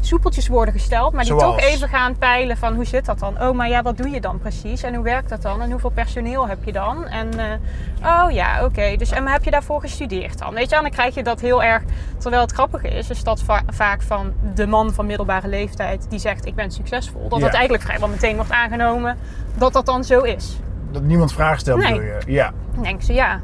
[0.00, 1.12] soepeltjes worden gesteld.
[1.12, 1.56] Maar die Zoals?
[1.56, 3.40] toch even gaan peilen van hoe zit dat dan?
[3.42, 4.82] Oh, maar ja, wat doe je dan precies?
[4.82, 5.62] En hoe werkt dat dan?
[5.62, 7.06] En hoeveel personeel heb je dan?
[7.06, 8.96] En eh, oh ja, oké.
[8.96, 10.54] Dus en heb je daarvoor gestudeerd dan?
[10.54, 11.82] Weet je, en dan krijg je dat heel erg.
[12.18, 16.18] Terwijl het grappige is, is dat va- vaak van de man van middelbare leeftijd die
[16.18, 17.28] zegt ik ben succesvol.
[17.28, 17.44] Dat Ja.
[17.44, 19.16] dat eigenlijk vrijwel meteen wordt aangenomen
[19.54, 20.58] dat dat dan zo is.
[20.92, 21.92] dat niemand vragen stelt Nee.
[21.92, 22.18] bedoel je.
[22.32, 23.40] Ja, Dan denken ze ja,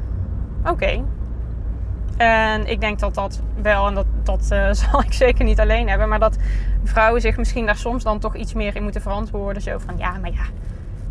[0.65, 1.03] oké.
[2.17, 5.89] En ik denk dat dat wel, en dat, dat eh, zal ik zeker niet alleen
[5.89, 6.37] hebben, maar dat
[6.83, 9.61] vrouwen zich misschien daar soms dan toch iets meer in moeten verantwoorden.
[9.61, 10.45] Zo van ja, maar ja,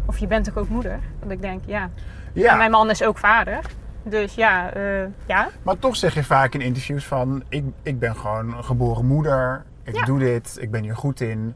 [0.06, 0.98] of je bent toch ook moeder?
[1.22, 1.88] Dat ik denk ja.
[2.34, 3.60] En mijn man is ook vader.
[4.02, 5.48] Dus ja, eh, ja.
[5.62, 9.64] maar toch zeg je vaak in interviews van ik, ik ben gewoon een geboren moeder,
[9.82, 10.04] ik Ja.
[10.04, 11.54] doe dit, ik ben hier goed in.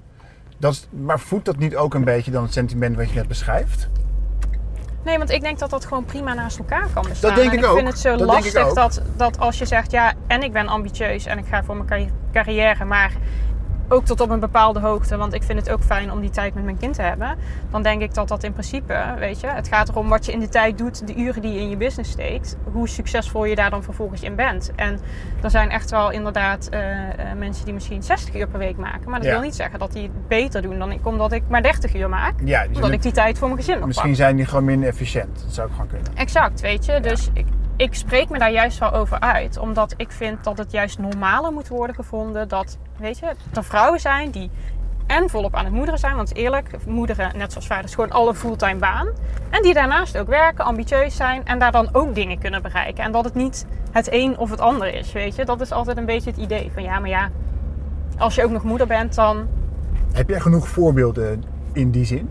[0.58, 3.28] Dat is, maar voedt dat niet ook een beetje dan het sentiment wat je net
[3.28, 3.88] beschrijft?
[5.08, 7.34] Nee, want ik denk dat dat gewoon prima naast elkaar kan bestaan.
[7.34, 7.76] denk en ik ik ook.
[7.76, 10.52] vind het zo Dat denk ik lastig dat, dat als je zegt, ja, en ik
[10.52, 13.12] ben ambitieus en ik ga voor mijn carri- carrière, maar
[13.88, 16.54] ook tot op een bepaalde hoogte, want ik vind het ook fijn om die tijd
[16.54, 17.36] met mijn kind te hebben.
[17.70, 20.40] Dan denk ik dat dat in principe, weet je, het gaat erom wat je in
[20.40, 23.70] de tijd doet, de uren die je in je business steekt, hoe succesvol je daar
[23.70, 24.72] dan vervolgens in bent.
[24.76, 24.98] En
[25.42, 26.80] er zijn echt wel inderdaad eh,
[27.30, 29.34] eh, mensen die misschien 60 uur per week maken, maar dat Ja.
[29.34, 32.08] wil niet zeggen dat die het beter doen dan ik, omdat ik maar 30 uur
[32.08, 32.34] maak.
[32.44, 33.88] Ja, die Omdat ik die tijd voor mijn gezin nog pak.
[33.88, 35.42] misschien zijn die gewoon minder efficiënt.
[35.44, 36.06] Dat zou ook gewoon kunnen.
[36.14, 37.00] Exact, weet je.
[37.00, 37.46] Dus ik,
[37.78, 39.58] ik spreek me daar juist wel over uit.
[39.58, 42.48] Omdat ik vind dat het juist normaler moet worden gevonden.
[42.48, 44.50] Dat, weet je, er vrouwen zijn die
[45.06, 46.16] en volop aan het moederen zijn.
[46.16, 49.08] Want eerlijk, moederen, net zoals vaders, gewoon alle fulltime baan.
[49.50, 53.04] En die daarnaast ook werken, ambitieus zijn en daar dan ook dingen kunnen bereiken.
[53.04, 55.44] En dat het niet het een of het ander is, weet je.
[55.44, 57.30] Dat is altijd een beetje het idee van ja, maar ja,
[58.18, 59.46] als je ook nog moeder bent, dan...
[60.12, 62.28] Heb jij genoeg voorbeelden in die zin?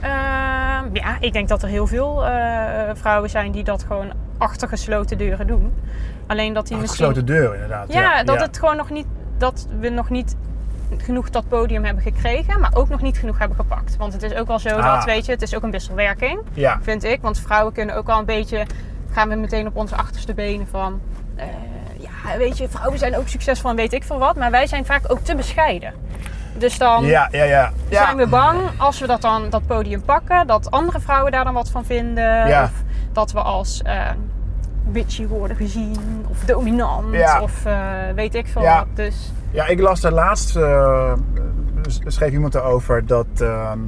[0.00, 2.32] Ehm, ja, ik denk dat er heel veel eh,
[2.94, 5.72] vrouwen zijn die dat gewoon achter gesloten deuren doen.
[6.26, 7.06] Alleen dat die Achter misschien...
[7.06, 7.92] gesloten deuren inderdaad.
[7.92, 9.06] Ja, dat het gewoon nog niet...
[9.38, 10.36] Dat we nog niet
[10.96, 13.96] genoeg dat podium hebben gekregen, maar ook nog niet genoeg hebben gepakt.
[13.96, 14.94] Want het is ook wel zo Ah.
[14.94, 17.20] dat, weet je, het is ook een wisselwerking, Ja, vind ik.
[17.22, 18.66] Want vrouwen kunnen ook al een beetje,
[19.10, 21.00] gaan we meteen op onze achterste benen van,
[21.34, 21.46] eh,
[21.98, 24.86] ja, weet je, vrouwen zijn ook succesvol en weet ik veel wat, maar wij zijn
[24.86, 25.92] vaak ook te bescheiden.
[26.58, 27.44] Dus dan ja, ja.
[27.44, 27.70] ja.
[27.88, 28.02] ja.
[28.04, 31.54] zijn we bang als we dat dan dat podium pakken, dat andere vrouwen daar dan
[31.54, 32.62] wat van vinden, Ja.
[32.64, 32.72] of
[33.12, 34.00] dat we als eh
[34.92, 37.40] bitchy worden gezien, of dominant, Ja.
[37.42, 37.76] of eh,
[38.14, 38.78] weet ik veel Ja.
[38.78, 38.86] wat.
[38.94, 41.12] Dus Ja, ik las daar laatst, eh,
[42.06, 43.78] schreef iemand erover dat ehm,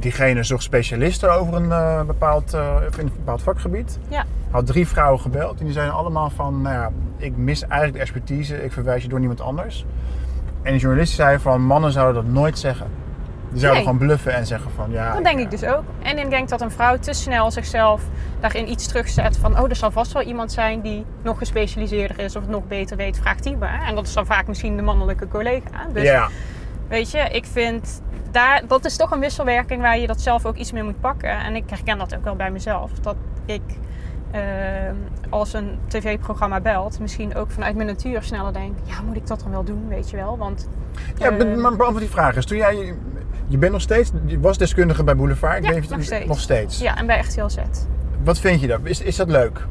[0.00, 3.98] diegene zocht specialisten over een, bepaald, eh, in een bepaald vakgebied.
[4.08, 4.24] Ja.
[4.50, 8.00] Had drie vrouwen gebeld en die zeiden allemaal van, nou ja, ik mis eigenlijk de
[8.00, 9.84] expertise, ik verwijs je door niemand anders.
[10.64, 12.86] En de journalist zei van, mannen zouden dat nooit zeggen.
[13.50, 13.92] Die zouden Nee.
[13.92, 15.12] gewoon bluffen en zeggen van, ja...
[15.12, 15.82] Dat denk ik dus ook.
[16.02, 18.02] En ik denk dat een vrouw te snel zichzelf
[18.40, 19.58] daarin iets terugzet van...
[19.58, 22.96] oh, er zal vast wel iemand zijn die nog gespecialiseerder is of het nog beter
[22.96, 23.82] weet, vraagt die maar.
[23.86, 25.86] En dat is dan vaak misschien de mannelijke collega.
[25.92, 26.28] Dus Ja,
[26.88, 28.02] weet je, ik vind...
[28.30, 31.30] Daar, dat is toch een wisselwerking waar je dat zelf ook iets meer moet pakken.
[31.30, 32.90] En ik herken dat ook wel bij mezelf.
[32.92, 33.62] Dat ik
[34.34, 34.40] eh,
[35.30, 38.74] als een tv-programma belt, misschien ook vanuit mijn natuur sneller denk...
[38.84, 40.38] ja, moet ik dat dan wel doen, weet je wel?
[40.38, 40.68] Want
[41.16, 42.46] ja eh, be- maar beantwoord die vraag eens.
[42.46, 42.94] Toen jij,
[43.46, 45.58] je bent nog steeds, je was deskundige bij Boulevard.
[45.58, 46.26] Ik Ja, weet nog steeds.
[46.26, 46.78] Nog steeds.
[46.78, 47.86] ja, en bij echt heel zet.
[48.24, 48.80] Wat vind je daar?
[48.82, 49.66] Is, is dat leuk?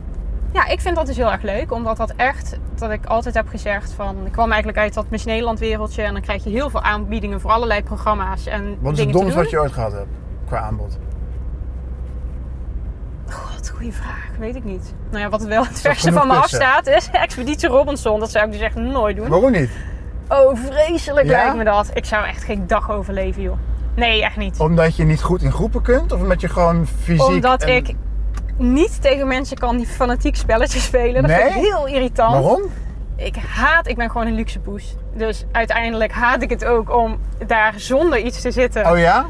[0.51, 1.71] Ja, ik vind dat dus heel erg leuk.
[1.71, 4.15] Omdat dat echt, dat ik altijd heb gezegd van...
[4.25, 6.01] Ik kwam eigenlijk uit dat Miss Nederland wereldje.
[6.01, 9.33] En dan krijg je heel veel aanbiedingen voor allerlei programma's en Wat is het doen.
[9.33, 10.07] wat je ooit gehad hebt
[10.47, 10.97] qua aanbod?
[13.69, 14.27] Goede vraag.
[14.39, 14.93] Weet ik niet.
[15.09, 18.19] Nou ja, wat wel het verste van me afstaat is Expeditie Robinson.
[18.19, 19.27] Dat zou ik dus echt nooit doen.
[19.29, 19.69] Waarom niet?
[20.29, 21.31] Oh, vreselijk Ja?
[21.31, 21.89] lijkt me dat.
[21.93, 23.57] Ik zou echt geen dag overleven, joh.
[23.95, 24.59] Nee, echt niet.
[24.59, 26.11] Omdat je niet goed in groepen kunt?
[26.11, 27.23] Of omdat je gewoon fysiek...
[27.27, 27.95] Omdat en- ik
[28.57, 31.21] niet tegen mensen kan die fanatiek spelletjes spelen.
[31.21, 32.33] Dat vind ik heel irritant.
[32.33, 32.61] Waarom?
[33.15, 34.95] ik haat, ik ben gewoon een luxe poes.
[35.13, 39.25] Dus uiteindelijk haat ik het ook om daar zonder iets te zitten Oh ja?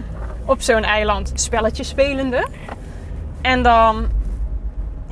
[0.45, 2.47] op zo'n eiland spelletjes spelende.
[3.41, 4.05] En dan,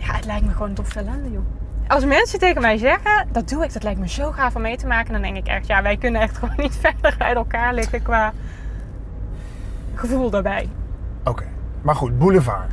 [0.01, 1.45] ja, het lijkt me gewoon tof ellende, joh.
[1.87, 4.77] Als mensen tegen mij zeggen, dat doe ik, dat lijkt me zo gaaf om mee
[4.77, 7.73] te maken, dan denk ik echt, ja, wij kunnen echt gewoon niet verder uit elkaar
[7.73, 8.33] liggen qua
[9.95, 10.69] gevoel daarbij.
[11.23, 11.43] Oké.
[11.81, 12.71] Maar goed, boulevard.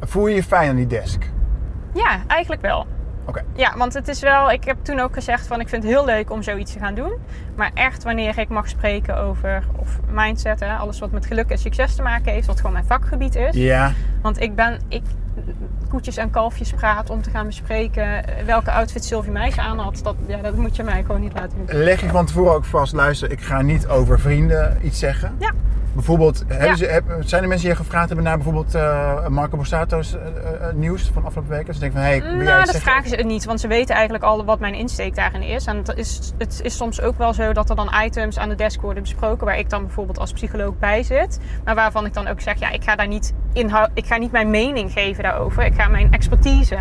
[0.00, 1.30] Voel je je fijn aan die desk?
[1.94, 2.86] Ja, eigenlijk wel.
[3.26, 3.44] Oké.
[3.54, 6.04] Ja, want het is wel, ik heb toen ook gezegd van ik vind het heel
[6.04, 7.12] leuk om zoiets te gaan doen.
[7.54, 11.58] Maar echt wanneer ik mag spreken over of mindset, hè, alles wat met geluk en
[11.58, 13.54] succes te maken heeft, wat gewoon mijn vakgebied is.
[13.54, 13.92] Ja.
[14.22, 15.02] Want ik ben, ik
[15.88, 20.00] koetjes en kalfjes praat om te gaan bespreken eh, welke outfit Sylvie Meijs aan had.
[20.02, 21.76] Dat, ja, dat moet je mij gewoon niet laten doen.
[21.78, 25.34] Leg je van tevoren ook vast, luister, ik ga niet over vrienden iets zeggen.
[25.38, 25.52] Ja.
[25.96, 26.74] Bijvoorbeeld, hebben Ja.
[26.76, 30.20] ze, heb- zijn er mensen die je gevraagd hebben naar bijvoorbeeld eh, Marco Borsato's eh,
[30.68, 31.74] eh, nieuws van afgelopen weken?
[31.74, 32.80] Ze denken van, hé, hey, jij Nou, dat zeggen?
[32.80, 35.66] vragen ze het niet, want ze weten eigenlijk al wat mijn insteek daarin is.
[35.66, 38.54] En het is, het is soms ook wel zo dat er dan items aan de
[38.54, 41.40] desk worden besproken waar ik dan bijvoorbeeld als psycholoog bij zit.
[41.64, 44.32] Maar waarvan ik dan ook zeg, ja, ik ga daar niet inhoud, ik ga niet
[44.32, 45.64] mijn mening geven daarover.
[45.64, 46.76] Ik ga mijn expertise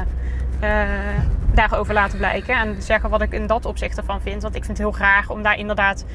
[1.54, 4.42] daarover laten blijken en zeggen wat ik in dat opzicht ervan vind.
[4.42, 6.06] Want ik vind het heel graag om daar inderdaad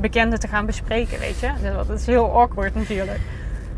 [0.00, 1.50] bekenden te gaan bespreken, weet je.
[1.76, 3.20] Dat is heel awkward natuurlijk.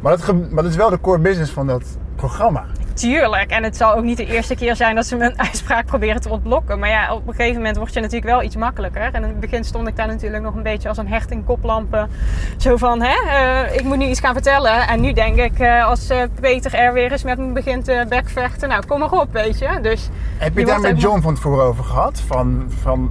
[0.01, 1.83] Maar, dat, maar dat is wel de core business van dat
[2.17, 2.65] programma.
[2.95, 3.51] Tuurlijk.
[3.51, 6.29] En het zal ook niet de eerste keer zijn dat ze mijn uitspraak proberen te
[6.29, 6.79] ontblokken.
[6.79, 9.03] Maar ja, op een gegeven moment wordt je natuurlijk wel iets makkelijker.
[9.03, 11.45] En in het begin stond ik daar natuurlijk nog een beetje als een hert in
[11.45, 12.11] koplampen.
[12.57, 14.89] Zo van, hè, eh, ik moet nu iets gaan vertellen.
[14.89, 18.07] En nu denk ik, eh, als eh, Peter er weer eens met me begint te
[18.09, 18.69] bekvechten.
[18.69, 19.79] Nou, kom maar op, weet je.
[19.83, 20.09] Dus
[20.39, 22.21] Heb je Je daar met John van tevoren over gehad?
[22.21, 23.11] Van, van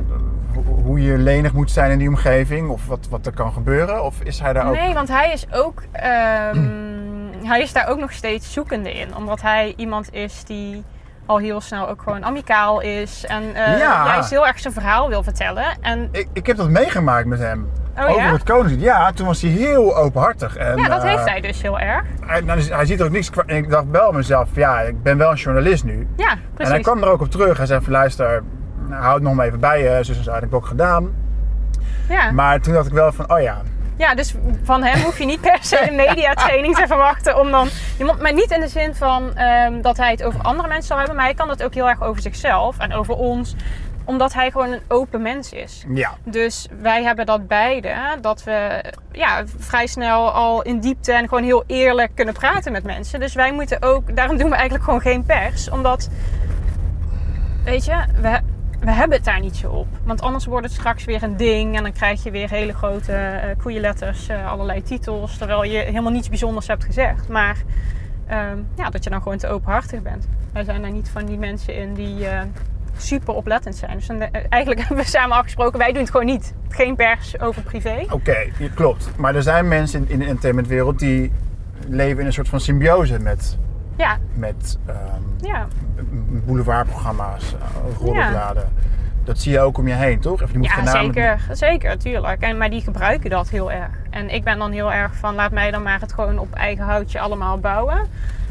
[0.84, 2.70] hoe je lenig moet zijn in die omgeving?
[2.70, 4.04] Of wat, wat er kan gebeuren?
[4.04, 4.74] Of is hij daar ook...
[4.76, 5.82] Nee, want hij is ook.
[5.92, 6.60] ehm,
[7.52, 9.16] hij is daar ook nog steeds zoekende in.
[9.16, 10.84] Omdat hij iemand is die
[11.26, 13.26] al heel snel ook gewoon amicaal is.
[13.26, 14.06] En eh Ja.
[14.06, 15.66] juist heel erg zijn verhaal wil vertellen.
[15.82, 17.70] En Ik, ik heb dat meegemaakt met hem.
[17.98, 18.32] Oh, Over ja?
[18.32, 18.82] het Koningslied.
[18.82, 20.56] Ja, toen was hij heel openhartig.
[20.56, 22.04] En, ja, dat eh, heeft hij dus heel erg.
[22.26, 24.80] Hij, nou, dus hij ziet er ook niks kwa- En ik dacht wel mezelf, ja,
[24.82, 26.08] ik ben wel een journalist nu.
[26.16, 26.74] Ja, En precies.
[26.74, 27.58] hij kwam er ook op terug.
[27.58, 28.44] Hij zei van, luister,
[28.92, 30.04] nou, houd het nog maar even bij je.
[30.04, 31.14] Zus en zo, heb ik ook gedaan.
[32.10, 32.32] ja.
[32.32, 33.62] Maar toen dacht ik wel van, oh ja,
[33.98, 37.68] Ja, dus van hem hoef je niet per se een mediatraining te verwachten om dan
[38.22, 41.16] maar niet in de zin van ehm, dat hij het over andere mensen zal hebben,
[41.16, 43.56] maar hij kan het ook heel erg over zichzelf en over ons,
[44.06, 45.86] omdat hij gewoon een open mens is.
[45.94, 46.12] Ja.
[46.24, 51.44] Dus wij hebben dat beide, dat we ja, vrij snel al in diepte en gewoon
[51.44, 53.20] heel eerlijk kunnen praten met mensen.
[53.20, 56.10] Dus wij moeten ook, daarom doen we eigenlijk gewoon geen pers, omdat,
[57.64, 58.40] weet je, we,
[58.82, 59.88] we hebben het daar niet zo op.
[60.04, 63.12] Want anders wordt het straks weer een ding en dan krijg je weer hele grote
[63.12, 67.28] uh, koeienletters, uh, allerlei titels, terwijl je helemaal niets bijzonders hebt gezegd.
[67.28, 67.58] Maar
[68.28, 70.28] ehm, ja, dat je dan gewoon te openhartig bent.
[70.54, 72.42] Wij zijn daar niet van die mensen in die uh,
[72.98, 73.98] super oplettend zijn.
[73.98, 76.54] Dus dan, eigenlijk hebben we samen afgesproken, wij doen het gewoon niet.
[76.70, 78.06] Geen pers over privé.
[78.10, 79.10] Oké, klopt.
[79.18, 81.32] Maar er zijn mensen in de entertainmentwereld die
[81.88, 83.58] leven in een soort van symbiose met
[83.98, 84.18] ja.
[84.34, 85.68] met um, ja.
[86.46, 87.56] boulevardprogramma's,
[87.98, 88.64] roddelbladen.
[88.64, 88.90] Ja.
[89.24, 90.42] Dat zie je ook om je heen, toch?
[90.44, 91.48] Of je moet ja, zeker.
[91.52, 92.42] Zeker, tuurlijk.
[92.42, 93.92] En, maar die gebruiken dat heel erg.
[94.10, 96.86] En ik ben dan heel erg van, laat mij dan maar het gewoon op eigen
[96.86, 98.08] houtje allemaal bouwen.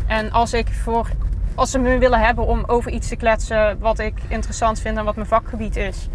[0.06, 1.08] En als ik voor...
[1.54, 5.04] Als ze me willen hebben om over iets te kletsen wat ik interessant vind en
[5.04, 6.08] wat mijn vakgebied is,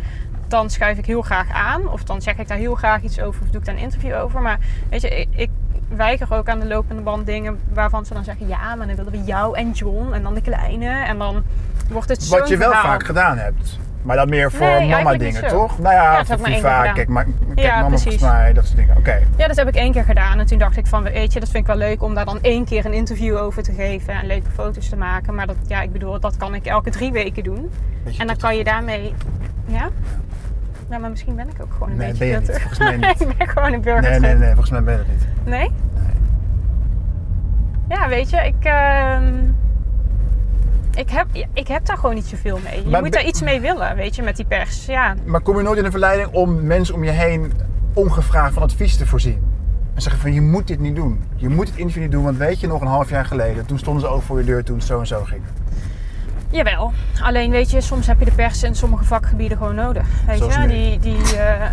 [0.47, 1.89] dan schuif ik heel graag aan.
[1.89, 4.15] Of dan zeg ik daar heel graag iets over of doe ik daar een interview
[4.15, 4.41] over.
[4.41, 4.59] Maar
[4.89, 5.49] weet je, ik,
[5.87, 9.11] weiger ook aan de lopende band dingen waarvan ze dan zeggen: ja, maar dan willen
[9.11, 10.89] we jou en John en dan de kleine.
[10.89, 11.43] En dan
[11.89, 12.37] wordt het zo.
[12.39, 12.91] Wat je wel verhaal.
[12.91, 13.79] vaak gedaan hebt.
[14.01, 15.79] Maar dan meer voor Nee, mama dingen, toch?
[15.79, 18.03] Nou ja, Ja, dat FIFA, keer kijk, maar, kijk Ja, mama precies.
[18.03, 18.97] volgens mij, dat soort dingen.
[18.97, 19.19] Oké.
[19.37, 20.39] Ja, dat heb ik één keer gedaan.
[20.39, 22.39] En toen dacht ik van, weet je, dat vind ik wel leuk om daar dan
[22.41, 25.35] één keer een interview over te geven en leuke foto's te maken.
[25.35, 27.71] Maar dat, ja, ik bedoel, dat kan ik elke drie weken doen.
[28.17, 29.13] En dan kan je daarmee,
[29.67, 29.89] ja?
[30.89, 32.45] Ja, maar misschien ben ik ook gewoon een Nee, beetje ben je niet.
[32.45, 32.61] pittig.
[32.61, 33.21] Volgens mij niet.
[33.29, 34.09] ik ben gewoon een burger.
[34.09, 35.27] Nee, nee, nee, volgens mij ben je dat niet.
[35.45, 35.71] Nee?
[37.89, 39.33] Ja, weet je, ik, ehm,
[40.95, 42.83] ik, heb, ik heb daar gewoon niet zoveel mee.
[42.83, 44.85] Je Maar moet daar iets mee willen, weet je, met die pers.
[44.85, 47.51] Ja, Maar kom je nooit in de verleiding om mensen om je heen
[47.93, 49.53] ongevraagd van advies te voorzien?
[49.93, 51.23] En zeggen van, je moet dit niet doen.
[51.35, 53.77] Je moet het interview niet doen, want weet je nog een half jaar geleden, toen
[53.79, 55.41] stonden ze ook voor je deur toen het zo en zo ging.
[56.55, 56.91] Jawel.
[57.21, 60.07] Alleen weet je, soms heb je de pers in sommige vakgebieden gewoon nodig.
[60.27, 60.67] Weet Zoals je, nu?
[60.67, 60.99] die.
[60.99, 61.69] die eh,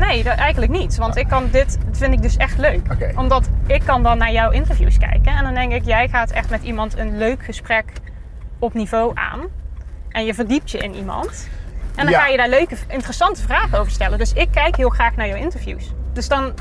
[0.00, 0.96] nee, dat, eigenlijk niet.
[0.96, 2.80] Want ik kan dit, vind ik dus echt leuk.
[3.16, 5.32] Omdat ik kan dan naar jouw interviews kijken.
[5.36, 7.84] En dan denk ik, jij gaat echt met iemand een leuk gesprek
[8.58, 9.40] op niveau aan.
[10.08, 11.48] En je verdiept je in iemand.
[11.94, 12.20] En dan Ja.
[12.20, 14.18] ga je daar leuke, interessante vragen over stellen.
[14.18, 15.92] Dus ik kijk heel graag naar jouw interviews.
[16.12, 16.52] Dus dan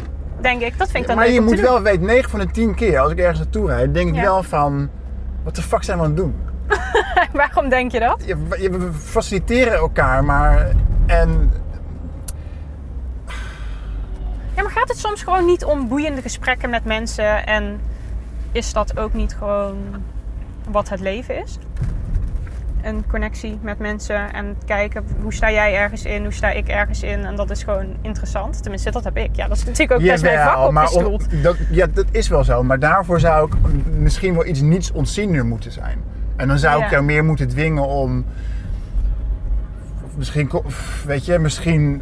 [0.41, 2.39] denk ik, dat vind ik dan maar leuk je om moet wel weten, 9 van
[2.39, 4.21] de 10 keer als ik ergens naartoe rijd, denk ik Ja.
[4.21, 4.89] wel van,
[5.43, 6.35] wat de fuck zijn we aan het doen?
[7.33, 8.23] Waarom denk je dat?
[8.25, 10.67] We faciliteren elkaar, maar
[11.05, 11.51] en
[14.55, 17.45] Ja, maar gaat het soms gewoon niet om boeiende gesprekken met mensen?
[17.45, 17.79] En
[18.51, 19.75] is dat ook niet gewoon
[20.69, 21.57] wat het leven is?
[22.81, 27.03] Een connectie met mensen en kijken hoe sta jij ergens in, hoe sta ik ergens
[27.03, 27.25] in.
[27.25, 28.61] En dat is gewoon interessant.
[28.61, 29.29] Tenminste, dat heb ik.
[29.35, 32.43] Ja, dat is natuurlijk ook best mijn vak maar om- dat, ja, dat is wel
[32.43, 32.63] zo.
[32.63, 33.55] Maar daarvoor zou ik
[33.97, 36.03] misschien wel iets niets ontziender moeten zijn.
[36.37, 38.25] En dan zou ik jou meer moeten dwingen om...
[40.15, 40.51] Misschien,
[41.05, 42.01] weet je, misschien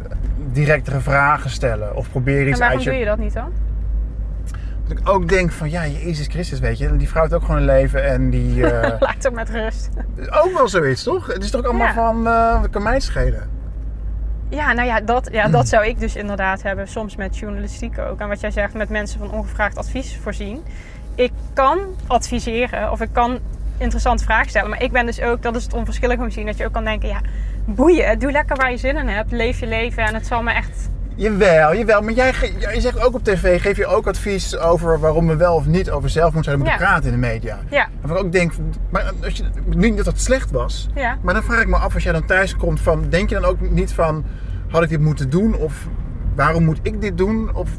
[0.52, 1.96] directere vragen stellen.
[1.96, 2.90] Of proberen En iets waarom uit je...
[2.90, 3.52] doe je dat niet dan?
[4.88, 6.96] Dat ik ook denk van, ja, Jezus Christus, weet je.
[6.96, 8.66] Die vrouw heeft ook gewoon een leven en die...
[8.70, 9.88] eh, Laat het met rust.
[10.30, 11.26] ook wel zoiets, toch?
[11.26, 11.92] Het is toch allemaal Ja.
[11.92, 12.22] van,
[12.60, 13.48] wat kan mij schelen?
[14.48, 16.88] Ja, nou ja dat, ja, dat zou ik dus inderdaad hebben.
[16.88, 18.20] Soms met journalistiek ook.
[18.20, 20.62] En wat jij zegt, met mensen van ongevraagd advies voorzien.
[21.14, 23.38] Ik kan adviseren of ik kan
[23.78, 24.70] interessante vragen stellen.
[24.70, 26.72] Maar ik ben dus ook, dat is het onverschillige om te zien, dat je ook
[26.72, 27.08] kan denken...
[27.08, 27.20] Ja,
[27.64, 29.32] boeien, doe lekker waar je zin in hebt.
[29.32, 30.90] Leef je leven en het zal me echt...
[31.14, 32.02] Jawel, jawel.
[32.02, 35.54] Maar jij, jij zegt ook op tv, geef je ook advies over waarom we wel
[35.54, 36.90] of niet over zelfmoord zouden moeten Ja.
[36.90, 37.58] praten in de media.
[37.70, 38.52] Ja, Waarvan ik ook denk,
[38.90, 41.18] maar als je, niet dat dat slecht was, ja.
[41.22, 43.44] maar dan vraag ik me af als jij dan thuis komt van, denk je dan
[43.44, 44.24] ook niet van,
[44.68, 45.54] had ik dit moeten doen?
[45.56, 45.86] Of
[46.34, 47.54] waarom moet ik dit doen?
[47.54, 47.70] Of,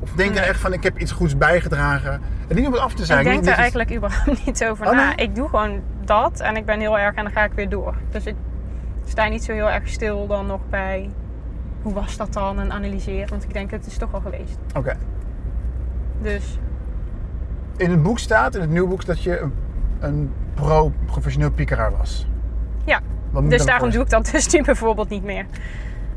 [0.00, 0.48] of denk je Nee.
[0.48, 2.20] echt van, ik heb iets goeds bijgedragen?
[2.48, 3.18] En niet om het af te zijn.
[3.18, 5.06] ik denk daar eigenlijk überhaupt niet over Oh, na.
[5.06, 5.14] nee?
[5.26, 7.94] Ik doe gewoon dat en ik ben heel erg en dan ga ik weer door.
[8.10, 8.34] Dus ik
[9.06, 11.10] sta niet zo heel erg stil dan nog bij...
[11.82, 12.60] Hoe was dat dan?
[12.60, 13.26] En analyseer.
[13.28, 14.58] Want ik denk, het is toch al geweest.
[14.76, 14.96] Oké.
[16.22, 16.58] Dus
[17.76, 19.52] In het boek staat, in het nieuwe boek, dat je een,
[19.98, 22.26] een pro-professioneel piekeraar was.
[22.84, 23.00] ja,
[23.42, 25.46] Dus daarom doe ik dat dus nu bijvoorbeeld niet meer.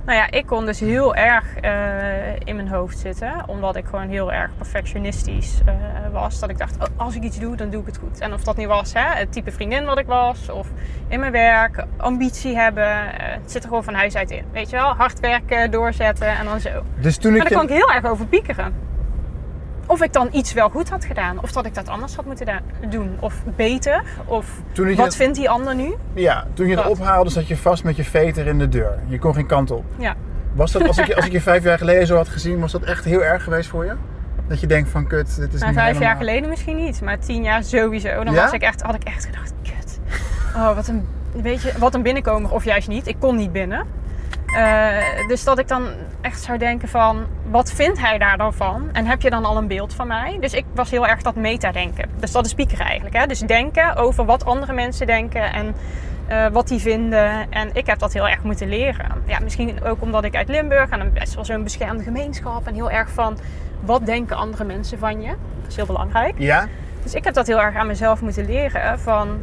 [0.06, 3.34] Nou ja, ik kon dus heel erg eh, in mijn hoofd zitten.
[3.46, 5.74] Omdat ik gewoon heel erg perfectionistisch eh,
[6.12, 6.40] was.
[6.40, 8.20] Dat ik dacht, oh, als ik iets doe, dan doe ik het goed.
[8.20, 10.50] En of dat nu was, hè, het type vriendin wat ik was.
[10.50, 10.68] Of
[11.08, 12.84] in mijn werk, ambitie hebben.
[12.84, 14.46] eh, het zit er gewoon van huis uit in.
[14.52, 16.70] Weet je wel, hard werken, doorzetten en dan zo.
[16.96, 18.74] Dus toen Maar ik daar kon ik heel erg over piekeren.
[19.92, 21.42] Of ik dan iets wel goed had gedaan.
[21.42, 23.18] Of dat ik dat anders had moeten doen.
[23.20, 24.04] Of beter.
[24.26, 24.62] Of
[24.96, 25.96] wat vindt die ander nu?
[26.14, 29.00] Ja, toen je het ophaalde zat je vast met je veter in de deur.
[29.08, 29.84] Je kon geen kant op.
[29.98, 30.16] Ja.
[30.54, 32.72] Was dat, als ik, je- als ik je vijf jaar geleden zo had gezien, was
[32.72, 33.94] dat echt heel erg geweest voor je?
[34.48, 37.20] Dat je denkt van, kut, dit is Maar niet vijf jaar geleden misschien niet, maar
[37.20, 38.24] tien jaar sowieso.
[38.24, 38.42] Dan Ja?
[38.42, 40.00] was ik echt, had ik echt gedacht, kut.
[40.56, 41.08] Oh, wat een,
[41.42, 43.08] weet je, wat een binnenkomer of juist niet.
[43.08, 43.86] Ik kon niet binnen.
[44.56, 45.88] Eh, dus dat ik dan
[46.22, 48.90] echt zou denken van, wat vindt hij daar dan van?
[48.94, 50.38] En heb je dan al een beeld van mij?
[50.40, 52.10] Dus ik was heel erg dat meta-denken.
[52.20, 53.16] Dus dat is piekeren eigenlijk.
[53.16, 53.26] Hè?
[53.26, 55.76] Dus denken over wat andere mensen denken en
[56.28, 57.52] eh, wat die vinden.
[57.52, 59.24] En ik heb dat heel erg moeten leren.
[59.26, 62.68] Ja, misschien ook omdat ik uit Limburg en een best wel zo'n beschermde gemeenschap.
[62.68, 63.38] En heel erg van,
[63.80, 65.28] wat denken andere mensen van je?
[65.62, 66.34] Dat is heel belangrijk.
[66.38, 66.68] Ja?
[67.04, 69.00] Dus ik heb dat heel erg aan mezelf moeten leren.
[69.00, 69.40] Van,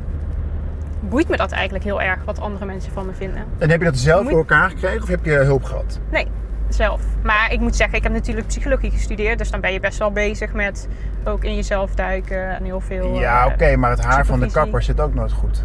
[1.01, 3.45] boeit me dat eigenlijk heel erg wat andere mensen van me vinden?
[3.59, 6.01] En heb je dat zelf Moet- voor elkaar gekregen of heb je hulp gehad?
[6.11, 6.27] Nee,
[6.69, 7.01] zelf.
[7.23, 9.39] Maar ik moet zeggen, ik heb natuurlijk psychologie gestudeerd.
[9.39, 10.89] Dus dan ben je best wel bezig met
[11.25, 13.19] ook in jezelf duiken en heel veel...
[13.19, 15.65] Ja, eh, oké, maar het haar van de kapper zit ook nooit goed.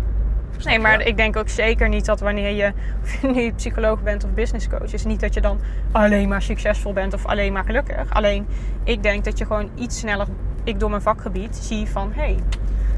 [0.63, 1.05] Nee, maar Ja.
[1.05, 2.73] ik denk ook zeker niet dat wanneer je,
[3.35, 5.59] nu psycholoog bent of businesscoach, is niet dat je dan
[5.91, 8.13] alleen maar succesvol bent of alleen maar gelukkig.
[8.13, 8.45] Alleen,
[8.83, 10.27] ik denk dat je gewoon iets sneller,
[10.63, 12.37] ik door mijn vakgebied, zie van hé, hey,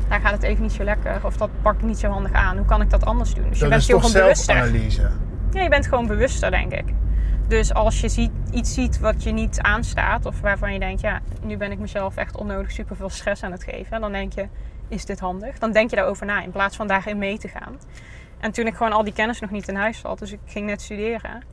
[0.10, 2.58] daar gaat het even niet zo lekker of dat pak ik niet zo handig aan.
[2.58, 3.50] Hoe kan ik dat anders doen?
[3.50, 4.56] Dus je bent is toch gewoon bewuster.
[4.56, 5.10] zelfanalyse.
[5.52, 6.86] Ja, je bent gewoon bewuster, denk ik.
[7.48, 11.22] Dus als je ziet, iets ziet wat je niet aanstaat, of waarvan je denkt, ja,
[11.41, 14.48] nu ben ik mezelf echt onnodig superveel stress aan het geven, dan denk je,
[14.88, 15.60] is dit handig?
[15.60, 17.80] Dan denk je daarover na, in plaats van daarin mee te gaan.
[18.39, 20.65] En toen ik gewoon al die kennis nog niet in huis had, dus ik ging
[20.65, 21.44] net studeren.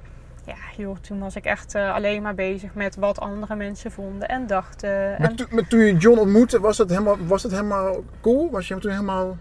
[0.46, 4.28] Ja, joh, toen was ik echt eh, alleen maar bezig met wat andere mensen vonden
[4.28, 4.90] en dachten.
[5.18, 8.50] Maar, En, toen- maar toen je John ontmoette, was dat helemaal, was dat helemaal cool?
[8.50, 9.36] Was je hem toen helemaal...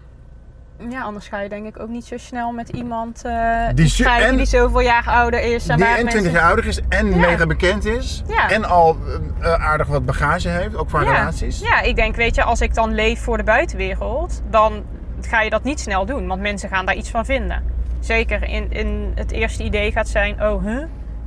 [0.88, 3.32] ja, anders ga je denk ik ook niet zo snel met iemand eh
[3.74, 5.68] Die en- die zoveel jaar ouder is.
[5.68, 7.16] En die en 20 mensen- jaar ouder is en Ja.
[7.16, 8.22] mega bekend is.
[8.26, 8.50] Ja.
[8.50, 8.96] En al
[9.40, 11.10] eh, aardig wat bagage heeft, ook qua Ja.
[11.12, 11.60] relaties.
[11.60, 14.84] Ja, ik denk, weet je, als ik dan leef voor de buitenwereld, dan
[15.20, 16.26] ga je dat niet snel doen.
[16.26, 17.62] Want mensen gaan daar iets van vinden.
[18.02, 20.82] Zeker in, in het eerste idee gaat zijn, oh, huh?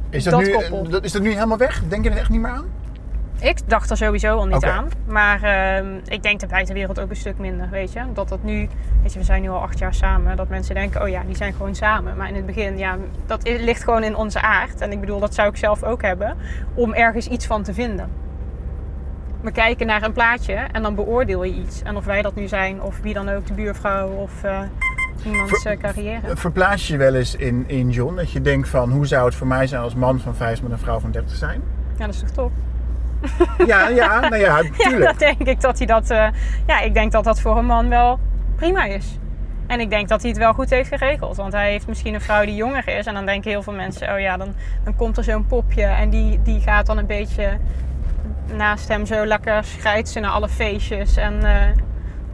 [0.09, 0.97] Is dat, Dat nu, koppel.
[0.97, 1.83] eh, is dat nu helemaal weg?
[1.87, 2.65] Denk je er echt niet meer aan?
[3.39, 4.87] Ik dacht er sowieso al niet aan.
[5.05, 8.01] Maar ehm, ik denk de buitenwereld ook een stuk minder, weet je.
[8.13, 8.67] Dat dat nu,
[9.01, 10.37] weet je, we zijn nu al acht jaar samen.
[10.37, 12.17] Dat mensen denken, oh ja, die zijn gewoon samen.
[12.17, 14.81] Maar in het begin, ja, dat ligt gewoon in onze aard.
[14.81, 16.37] En ik bedoel, dat zou ik zelf ook hebben.
[16.73, 18.09] Om ergens iets van te vinden.
[19.41, 21.81] We kijken naar een plaatje en dan beoordeel je iets.
[21.81, 24.59] En of wij dat nu zijn, of wie dan ook, de buurvrouw of eh,
[25.23, 26.19] iemands Ver- carrière.
[26.35, 28.15] Verplaats je wel eens in, in John?
[28.15, 30.71] Dat je denkt van, hoe zou het voor mij zijn als man van 50 met
[30.71, 31.61] een vrouw van 30 zijn?
[31.97, 32.51] Ja, dat is toch top?
[33.67, 35.03] Ja, ja, nou ja, Ja, tuurlijk.
[35.05, 36.09] dat denk ik dat hij dat.
[36.09, 36.27] eh,
[36.67, 38.19] ja, ik denk dat dat voor een man wel
[38.55, 39.17] prima is.
[39.67, 41.35] En ik denk dat hij het wel goed heeft geregeld.
[41.35, 43.05] Want hij heeft misschien een vrouw die jonger is.
[43.05, 45.83] En dan denken heel veel mensen: oh ja, dan, dan komt er zo'n popje.
[45.83, 47.57] En die, die gaat dan een beetje
[48.55, 51.17] naast hem zo lekker schrijtsen naar alle feestjes.
[51.17, 51.39] En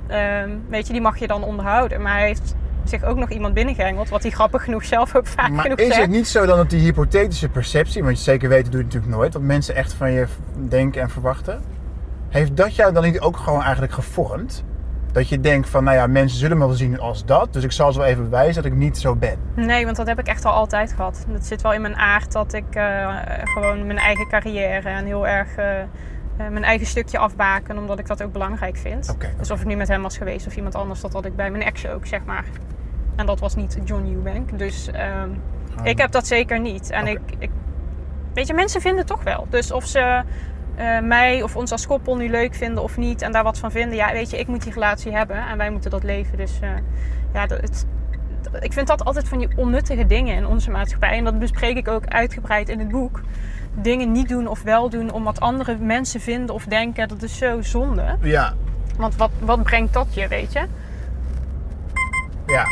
[0.08, 2.02] eh, ehm, weet je, die mag je dan onderhouden.
[2.02, 2.56] Maar hij heeft
[2.90, 4.10] zich ook nog iemand binnengehengeld.
[4.10, 6.02] Wat hij grappig genoeg zelf ook vaak Maar genoeg is zegt.
[6.02, 8.94] het niet zo dan dat die hypothetische perceptie, want je zeker weten doe je het
[8.94, 11.62] natuurlijk nooit, wat mensen echt van je denken en verwachten,
[12.30, 14.64] heeft dat jou dan niet ook gewoon eigenlijk gevormd?
[15.12, 17.72] Dat je denkt van, nou ja, mensen zullen me wel zien als dat, dus ik
[17.72, 19.38] zal ze wel even bewijzen dat ik niet zo ben.
[19.56, 21.26] Nee, want dat heb ik echt al altijd gehad.
[21.32, 25.28] Het zit wel in mijn aard dat ik eh, gewoon mijn eigen carrière en heel
[25.28, 25.66] erg eh,
[26.38, 29.10] mijn eigen stukje afbaken, omdat ik dat ook belangrijk vind.
[29.10, 29.34] Oké.
[29.38, 31.52] Dus of ik nu met hem was geweest of iemand anders, dat had ik bij
[31.52, 32.46] mijn ex ook, zeg maar.
[33.16, 34.58] En dat was niet John Eubank.
[34.58, 35.30] Dus ehm,
[35.84, 36.90] ik heb dat zeker niet.
[36.90, 37.50] En ik, ik,
[38.34, 39.48] weet je, mensen vinden het toch wel.
[39.50, 40.24] Dus of ze
[40.76, 43.72] eh, mij of ons als koppel nu leuk vinden of niet en daar wat van
[43.72, 43.98] vinden.
[43.98, 46.38] Ja, weet je, ik moet die relatie hebben en wij moeten dat leven.
[46.38, 46.70] Dus eh,
[47.34, 47.86] ja, dat, het,
[48.60, 51.18] ik vind dat altijd van die onnuttige dingen in onze maatschappij.
[51.18, 53.22] En dat bespreek ik ook uitgebreid in het boek.
[53.74, 57.08] Dingen niet doen of wel doen om wat andere mensen vinden of denken.
[57.08, 58.18] Dat is zo zonde.
[58.22, 58.54] Ja,
[58.98, 60.66] Want wat, wat brengt dat je, weet je?
[62.48, 62.64] ja.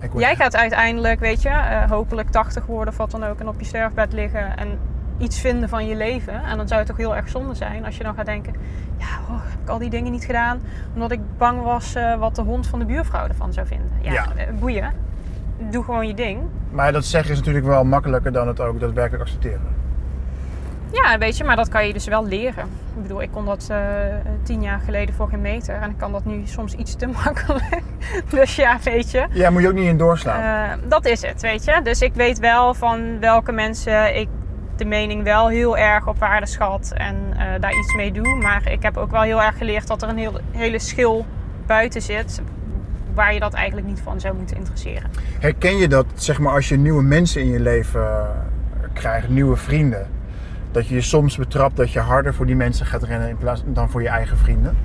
[0.00, 3.40] Ik word- Jij gaat uiteindelijk, weet je, eh, hopelijk 80 worden of wat dan ook.
[3.40, 4.78] En op je sterfbed liggen en
[5.18, 6.44] iets vinden van je leven.
[6.44, 8.54] En dan zou het toch heel erg zonde zijn als je dan gaat denken...
[8.98, 10.60] Ja, oh, heb ik al die dingen niet gedaan
[10.94, 13.90] omdat ik bang was eh, wat de hond van de buurvrouw ervan zou vinden.
[14.00, 14.26] Ja, Ja.
[14.36, 14.92] eh, boeien.
[15.70, 16.40] Doe gewoon je ding.
[16.70, 19.74] Maar dat zeggen is natuurlijk wel makkelijker dan het ook daadwerkelijk accepteren.
[20.92, 22.64] Ja, weet je, maar dat kan je dus wel leren.
[22.96, 23.78] Ik bedoel, ik kon dat eh,
[24.42, 25.74] tien jaar geleden voor geen meter.
[25.74, 27.82] En ik kan dat nu soms iets te makkelijk.
[28.30, 29.26] Dus ja, weet je.
[29.30, 30.80] Ja, moet je ook niet in doorslaan.
[30.88, 31.80] Dat is het, weet je.
[31.82, 34.28] Dus ik weet wel van welke mensen ik
[34.78, 38.36] de mening wel heel erg op waarde schat en eh, daar iets mee doe.
[38.36, 41.26] Maar ik heb ook wel heel erg geleerd dat er een heel, hele schil
[41.66, 42.42] buiten zit.
[43.14, 45.10] Waar je dat eigenlijk niet van zou moeten interesseren.
[45.40, 48.28] Herken je dat, zeg maar, als je nieuwe mensen in je leven eh,
[48.92, 50.06] krijgt, nieuwe vrienden,
[50.70, 53.62] dat je je soms betrapt dat je harder voor die mensen gaat rennen in plaats
[53.66, 54.76] dan voor je eigen vrienden?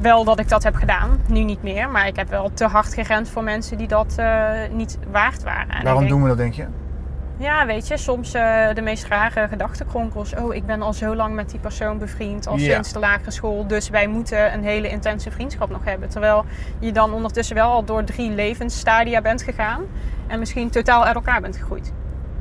[0.00, 1.88] Wel dat ik dat heb gedaan, nu niet meer.
[1.90, 5.74] Maar ik heb wel te hard gerend voor mensen die dat eh, niet waard waren.
[5.74, 6.66] En Waarom denk- doen we dat, denk je?
[7.38, 10.34] Ja, weet je, soms eh, de meest rare gedachtenkronkels.
[10.34, 12.72] Oh, ik ben al zo lang met die persoon bevriend, al Ja.
[12.74, 13.66] sinds de lagere school.
[13.66, 16.08] Dus wij moeten een hele intense vriendschap nog hebben.
[16.08, 16.44] Terwijl
[16.78, 19.82] je dan ondertussen wel al door drie levensstadia bent gegaan.
[20.26, 21.92] En misschien totaal uit elkaar bent gegroeid.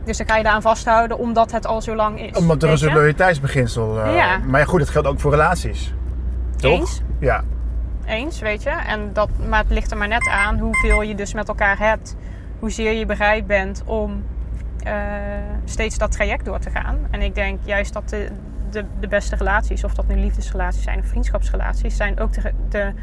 [0.06, 2.38] Dus dan ga je daaraan vasthouden omdat het al zo lang is.
[2.38, 4.00] Omdat er een loyaliteitsbeginsel...
[4.02, 4.38] eh, Ja.
[4.38, 5.94] Maar ja, goed, dat geldt ook voor relaties.
[6.58, 6.72] Toch?
[6.80, 7.02] Eens.
[7.20, 7.44] Ja.
[8.06, 8.70] Eens, weet je.
[8.70, 12.16] En dat, maar het ligt er maar net aan hoeveel je dus met elkaar hebt.
[12.60, 14.24] Hoezeer je bereid bent om
[15.66, 16.98] steeds dat traject door te gaan.
[17.12, 18.28] En ik denk juist dat de,
[18.70, 22.94] de, de beste relaties, of dat nu liefdesrelaties zijn of vriendschapsrelaties, zijn ook de, de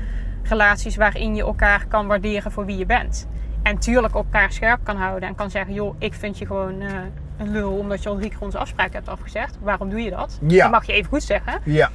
[0.42, 3.28] relaties waarin je elkaar kan waarderen voor wie je bent.
[3.62, 6.90] En tuurlijk elkaar scherp kan houden en kan zeggen: joh, ik vind je gewoon eh,
[7.38, 9.58] een lul omdat je al drie keer onze afspraak hebt afgezegd.
[9.60, 10.38] Waarom doe je dat?
[10.46, 10.62] Ja.
[10.62, 11.60] Dat mag je even goed zeggen.
[11.64, 11.90] Ja.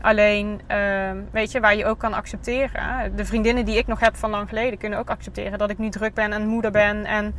[0.00, 3.16] Alleen, ehm, weet je, waar je ook kan accepteren.
[3.16, 5.88] De vriendinnen die ik nog heb van lang geleden kunnen ook accepteren dat ik nu
[5.88, 7.34] druk ben en moeder ben en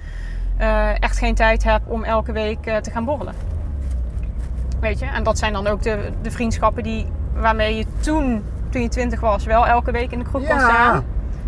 [0.61, 3.33] eh, echt geen tijd heb om elke week eh, te gaan borrelen.
[4.79, 8.81] Weet je, en dat zijn dan ook de, de vriendschappen die, waarmee je toen, toen
[8.81, 11.03] je twintig was, wel elke week in de kroeg kon Ja, staan.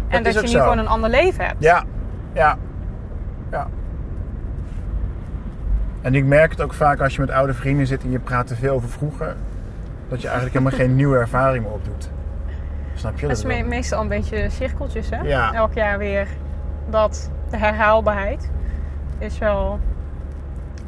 [0.07, 0.59] En dat je nu zo.
[0.59, 1.63] gewoon een ander leven hebt.
[1.63, 1.83] Ja,
[2.33, 2.57] ja,
[3.51, 3.67] ja.
[6.01, 8.47] En ik merk het ook vaak als je met oude vrienden zit en je praat
[8.47, 9.35] te veel over vroeger,
[10.09, 12.09] dat je eigenlijk helemaal geen nieuwe ervaring meer opdoet.
[12.93, 15.21] Snap je Dat is me- meestal een beetje cirkeltjes, hè?
[15.21, 15.53] Ja.
[15.53, 16.27] Elk jaar weer.
[16.89, 18.49] Dat de herhaalbaarheid
[19.23, 19.79] is wel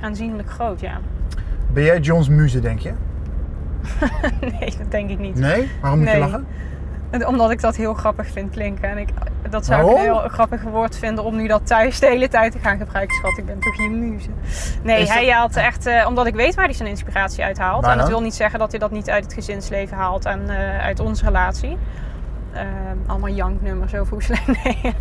[0.01, 0.97] aanzienlijk groot, ja.
[1.71, 2.91] Ben jij John's muze, denk je?
[4.59, 5.35] nee, dat denk ik niet.
[5.35, 5.69] Nee?
[5.81, 6.47] Waarom moet je lachen?
[7.09, 8.89] En Omdat ik dat heel grappig vind klinken.
[8.89, 9.09] En ik,
[9.49, 12.51] dat zou ik een heel grappig woord vinden om nu dat thuis de hele tijd
[12.51, 13.15] te gaan gebruiken.
[13.15, 14.29] Schat, ik ben toch je muze.
[14.83, 17.57] Nee, Is dat- hij haalt echt, eh, omdat ik weet waar hij zijn inspiratie uit
[17.57, 17.85] haalt.
[17.85, 20.79] En dat wil niet zeggen dat hij dat niet uit het gezinsleven haalt en eh,
[20.79, 21.77] uit onze relatie.
[22.53, 22.65] Ehm,
[23.05, 24.47] allemaal janknummers hoe slecht.
[24.63, 24.93] Nee.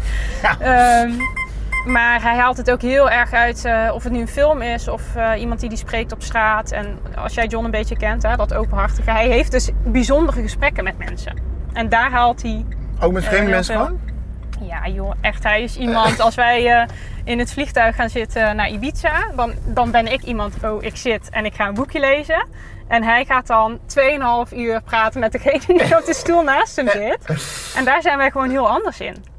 [0.42, 0.58] Ja.
[0.60, 1.12] Ehm,
[1.84, 4.88] maar hij haalt het ook heel erg uit eh, of het nu een film is
[4.88, 6.70] of eh, iemand die die spreekt op straat.
[6.72, 9.10] En als jij John een beetje kent, hè, dat openhartige.
[9.10, 11.36] Hij heeft dus bijzondere gesprekken met mensen.
[11.72, 12.64] En daar haalt hij
[13.00, 14.00] Ook met Eh, vreemde heel mensen gewoon?
[14.60, 15.42] ja, joh, echt.
[15.42, 16.20] Hij is iemand.
[16.20, 16.86] Als wij eh,
[17.24, 20.54] in het vliegtuig gaan zitten naar Ibiza, dan, dan ben ik iemand.
[20.64, 22.46] Oh, ik zit en ik ga een boekje lezen.
[22.88, 23.78] En hij gaat dan
[24.48, 27.18] 2,5 uur praten met degene die op de stoel naast hem zit.
[27.76, 29.33] En daar zijn wij gewoon heel anders in.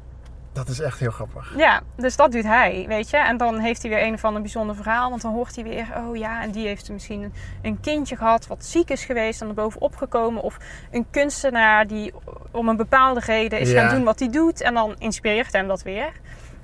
[0.56, 1.54] Dat is echt heel grappig.
[1.56, 3.16] Ja, dus dat doet hij, weet je.
[3.16, 5.10] En dan heeft hij weer een of ander bijzonder verhaal.
[5.10, 7.32] Want dan hoort hij weer, oh ja, en die heeft misschien
[7.62, 10.42] een, kindje gehad wat ziek is geweest en er bovenop gekomen.
[10.42, 10.56] Of
[10.90, 12.12] een kunstenaar die
[12.50, 13.80] om een bepaalde reden is Ja.
[13.80, 14.60] gaan doen wat hij doet.
[14.60, 16.12] En dan inspireert hem dat weer.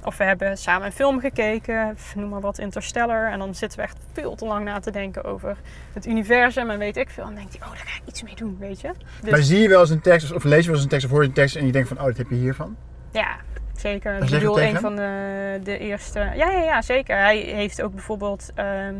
[0.04, 3.30] Of we hebben samen een film gekeken, noem maar wat, Interstellar.
[3.30, 5.56] En dan zitten we echt veel te lang na te denken over
[5.92, 7.22] het universum en weet ik veel.
[7.22, 8.92] En dan denkt hij, oh, daar ga ik iets mee doen, weet je.
[9.22, 11.06] Dus Maar zie je wel eens een tekst, of lees je wel eens een tekst
[11.06, 12.76] of hoor je een tekst en je denkt van, oh, dat heb je hiervan?
[13.10, 13.36] Ja,
[13.76, 14.22] zeker.
[14.22, 16.18] Ik bedoel, een van de, de eerste.
[16.18, 17.16] Ja, ja, ja, zeker.
[17.18, 18.94] Hij heeft ook bijvoorbeeld ehm,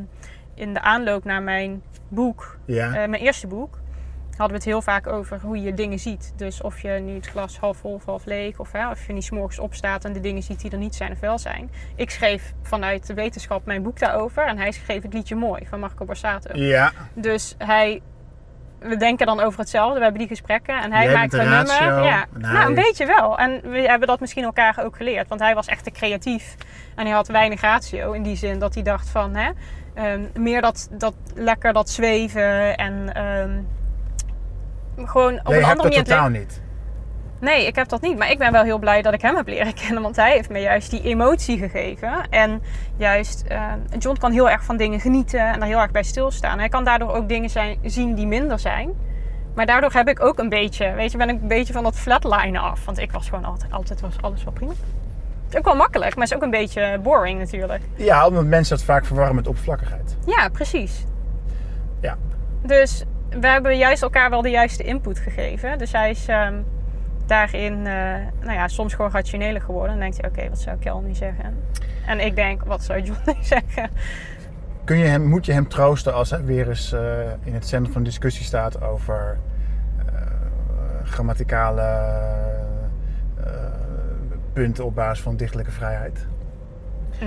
[0.55, 2.87] in de aanloop naar mijn boek, Ja.
[2.87, 3.81] eh, mijn eerste boek,
[4.31, 6.33] hadden we het heel vaak over hoe je dingen ziet.
[6.37, 9.13] Dus of je nu het glas half vol of half leeg, of hè, of je
[9.13, 11.71] niet 's morgens opstaat en de dingen ziet die er niet zijn of wel zijn.
[11.97, 15.81] Ik schreef vanuit de wetenschap mijn boek daarover en hij schreef het liedje Mooi van
[15.81, 16.51] Marco Borsato.
[16.59, 16.93] ja.
[17.15, 18.03] Dus hij.
[18.83, 19.95] We denken dan over hetzelfde.
[19.95, 20.83] We hebben die gesprekken.
[20.83, 22.05] En hij Jij maakt een de nummer.
[22.05, 22.27] Ja.
[22.39, 23.39] Nou, een beetje wel.
[23.39, 25.29] En we hebben dat misschien elkaar ook geleerd.
[25.29, 26.55] Want hij was echt te creatief.
[26.95, 28.13] En hij had weinig ratio.
[28.13, 29.35] In die zin dat hij dacht van...
[29.35, 29.51] Hè,
[29.95, 32.77] ehm, meer dat, dat lekker dat zweven.
[32.77, 33.61] En ehm,
[35.09, 35.99] gewoon op Jij een andere manier...
[35.99, 36.61] het totaal niet.
[37.43, 38.19] Nee, ik heb dat niet.
[38.19, 40.03] Maar ik ben wel heel blij dat ik hem heb leren kennen.
[40.03, 42.29] Want hij heeft me juist die emotie gegeven.
[42.31, 42.63] En
[42.97, 46.59] juist, eh, John kan heel erg van dingen genieten en daar heel erg bij stilstaan.
[46.59, 48.91] Hij kan daardoor ook dingen zijn, zien die minder zijn.
[49.55, 51.97] Maar daardoor heb ik ook een beetje, weet je, ben ik een beetje van dat
[51.97, 52.85] flatlinen af.
[52.85, 54.73] Want ik was gewoon altijd, altijd was alles wel prima.
[54.73, 57.83] Het is ook wel makkelijk, maar het is ook een beetje boring natuurlijk.
[57.97, 60.17] Ja, omdat mensen dat vaak verwarren met oppervlakkigheid.
[60.27, 61.05] Ja, precies.
[62.01, 62.17] Ja.
[62.63, 63.05] Dus
[63.41, 65.79] we hebben juist elkaar wel de juiste input gegeven.
[65.79, 66.55] Dus hij is ehm,
[67.33, 69.91] daarin, eh, nou ja, soms gewoon rationeler geworden.
[69.91, 71.57] Dan denkt hij, oké, wat zou Kel nu zeggen?
[72.07, 73.91] En ik denk, wat zou John nu zeggen?
[74.85, 77.93] Kun je hem, moet je hem troosten als hij weer eens eh, in het centrum
[77.93, 79.39] van discussie staat over
[80.07, 80.23] eh,
[81.05, 82.21] grammaticale
[84.53, 86.27] punten op basis van dichtelijke vrijheid?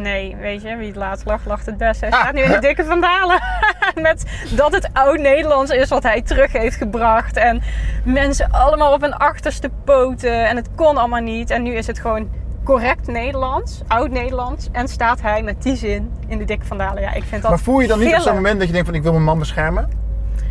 [0.02, 2.02] Nee, weet je, wie het laatst lacht, lacht het best.
[2.02, 3.40] Hij staat nu in de dikke vandalen.
[4.02, 4.24] Met
[4.56, 7.38] dat het oud-Nederlands is wat hij terug heeft gebracht.
[7.38, 7.62] En
[8.04, 10.48] mensen allemaal op hun achterste poten.
[10.48, 11.50] En het kon allemaal niet.
[11.50, 12.30] En nu is het gewoon
[12.64, 14.70] correct Nederlands, oud-Nederlands.
[14.72, 17.02] En staat hij met die zin in de dikke vandalen.
[17.02, 18.88] Ja, ik vind dat Maar voel je dan niet op zo'n moment dat je denkt
[18.88, 19.90] van ik wil mijn man beschermen?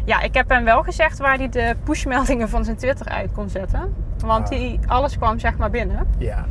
[0.04, 3.48] Ja, ik heb hem wel gezegd waar hij de pushmeldingen van zijn Twitter uit kon
[3.48, 3.94] zetten.
[4.18, 4.50] Want Ah.
[4.58, 6.06] die, alles kwam zeg maar binnen.
[6.18, 6.44] Ja.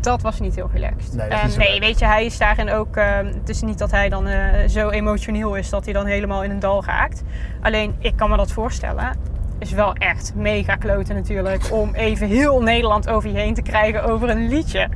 [0.00, 1.14] Dat was niet heel relaxed.
[1.14, 1.78] Nee, en leuk.
[1.80, 2.96] weet je, hij is daarin ook.
[2.96, 6.42] eh, het is niet dat hij dan eh, zo emotioneel is dat hij dan helemaal
[6.44, 7.22] in een dal raakt.
[7.62, 9.16] Alleen, ik kan me dat voorstellen.
[9.58, 11.72] Is wel echt mega kloten natuurlijk.
[11.72, 14.88] Om even heel Nederland over je heen te krijgen over een liedje.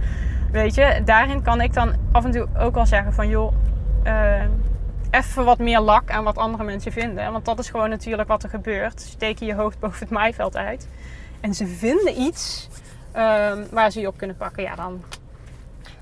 [0.53, 3.53] Weet je, daarin kan ik dan af en toe ook wel zeggen van joh.
[4.03, 4.43] eh,
[5.11, 7.33] even wat meer lak aan wat andere mensen vinden.
[7.33, 9.01] Want dat is gewoon natuurlijk wat er gebeurt.
[9.01, 10.89] Steek je je hoofd boven het maaiveld uit.
[11.41, 12.69] En ze vinden iets
[13.13, 14.63] ehm, waar ze je op kunnen pakken.
[14.63, 15.03] Ja, dan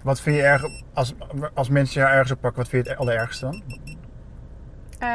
[0.02, 0.62] Wat vind je erg,
[0.94, 1.14] als,
[1.54, 3.62] als mensen jou ergens op pakken, wat vind je het allerergste dan?
[4.98, 5.08] Eh,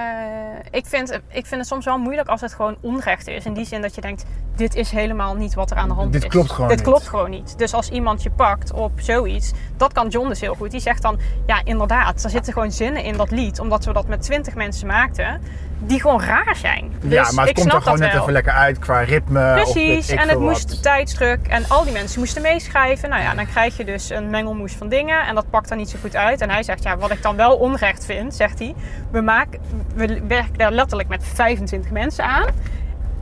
[0.72, 3.46] ik, vind, ik vind het soms wel moeilijk als het gewoon onrecht is.
[3.46, 4.26] In die zin dat je denkt,
[4.56, 6.30] dit is helemaal niet wat er aan de hand Dit is.
[6.30, 6.88] klopt gewoon Dit niet.
[6.88, 7.58] klopt gewoon niet.
[7.58, 10.72] Dus als iemand je pakt op zoiets, dat kan John dus heel goed.
[10.72, 13.60] Die zegt dan, ja inderdaad, er zitten gewoon zinnen in dat lied.
[13.60, 15.42] Omdat we dat met twintig mensen maakten,
[15.86, 16.92] die gewoon raar zijn.
[17.02, 18.22] Dus ja, maar het ik komt er gewoon net wel.
[18.22, 19.54] even lekker uit qua ritme.
[19.54, 20.84] Precies, en het moest wat.
[20.84, 23.10] tijdsdruk en al die mensen moesten meeschrijven.
[23.10, 25.90] Nou ja, dan krijg je dus een mengelmoes van dingen en dat pakt er niet
[25.90, 26.42] zo goed uit.
[26.42, 28.76] En hij zegt, ja, wat ik dan wel onrecht vind, zegt hij,
[29.12, 29.60] we, maken,
[29.96, 32.48] we werken daar letterlijk met 25 mensen aan.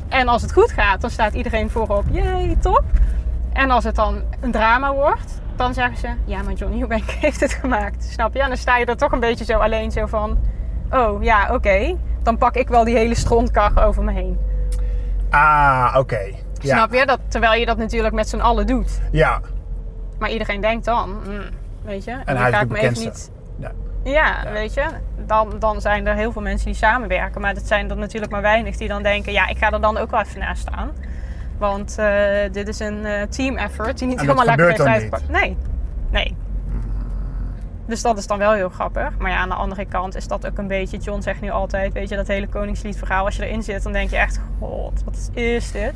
[0.10, 2.84] En als het goed gaat, dan staat iedereen voorop, jee, top.
[3.54, 7.40] En als het dan een drama wordt, dan zeggen ze, ja, maar Johnny Hubank heeft
[7.40, 8.42] het gemaakt, snap je?
[8.42, 10.40] En dan sta je er toch een beetje zo alleen zo van,
[10.92, 11.98] oh ja, oké.
[12.24, 14.38] Dan pak ik wel die hele strontkar over me heen.
[15.30, 16.22] Ah, oké.
[16.60, 16.76] Ja.
[16.76, 17.06] Snap je?
[17.06, 19.02] Dat, terwijl je dat natuurlijk met z'n allen doet.
[19.12, 19.42] Ja.
[20.20, 21.44] Maar iedereen denkt dan, hmm,
[21.82, 23.32] weet je, en, hij ga ik me even niet...
[24.04, 24.52] Ja.
[24.52, 24.86] Weet je,
[25.26, 27.42] dan, dan zijn er heel veel mensen die samenwerken.
[27.42, 29.98] Maar dat zijn er natuurlijk maar weinig die dan denken, ja, ik ga er dan
[29.98, 30.92] ook wel even naast staan.
[31.58, 34.88] Want eh, dit is een eh, team effort die niet En helemaal lekker heeft dan
[34.88, 35.30] uitgepakt.
[35.30, 35.58] Nee,
[36.10, 36.36] nee.
[37.86, 39.18] Dus dat is dan wel heel grappig.
[39.18, 40.98] Maar ja, aan de andere kant is dat ook een beetje...
[40.98, 43.26] John zegt nu altijd, weet je, dat hele Koningsliedverhaal...
[43.26, 44.40] als je erin zit, dan denk je echt...
[44.60, 45.94] God, wat is dit?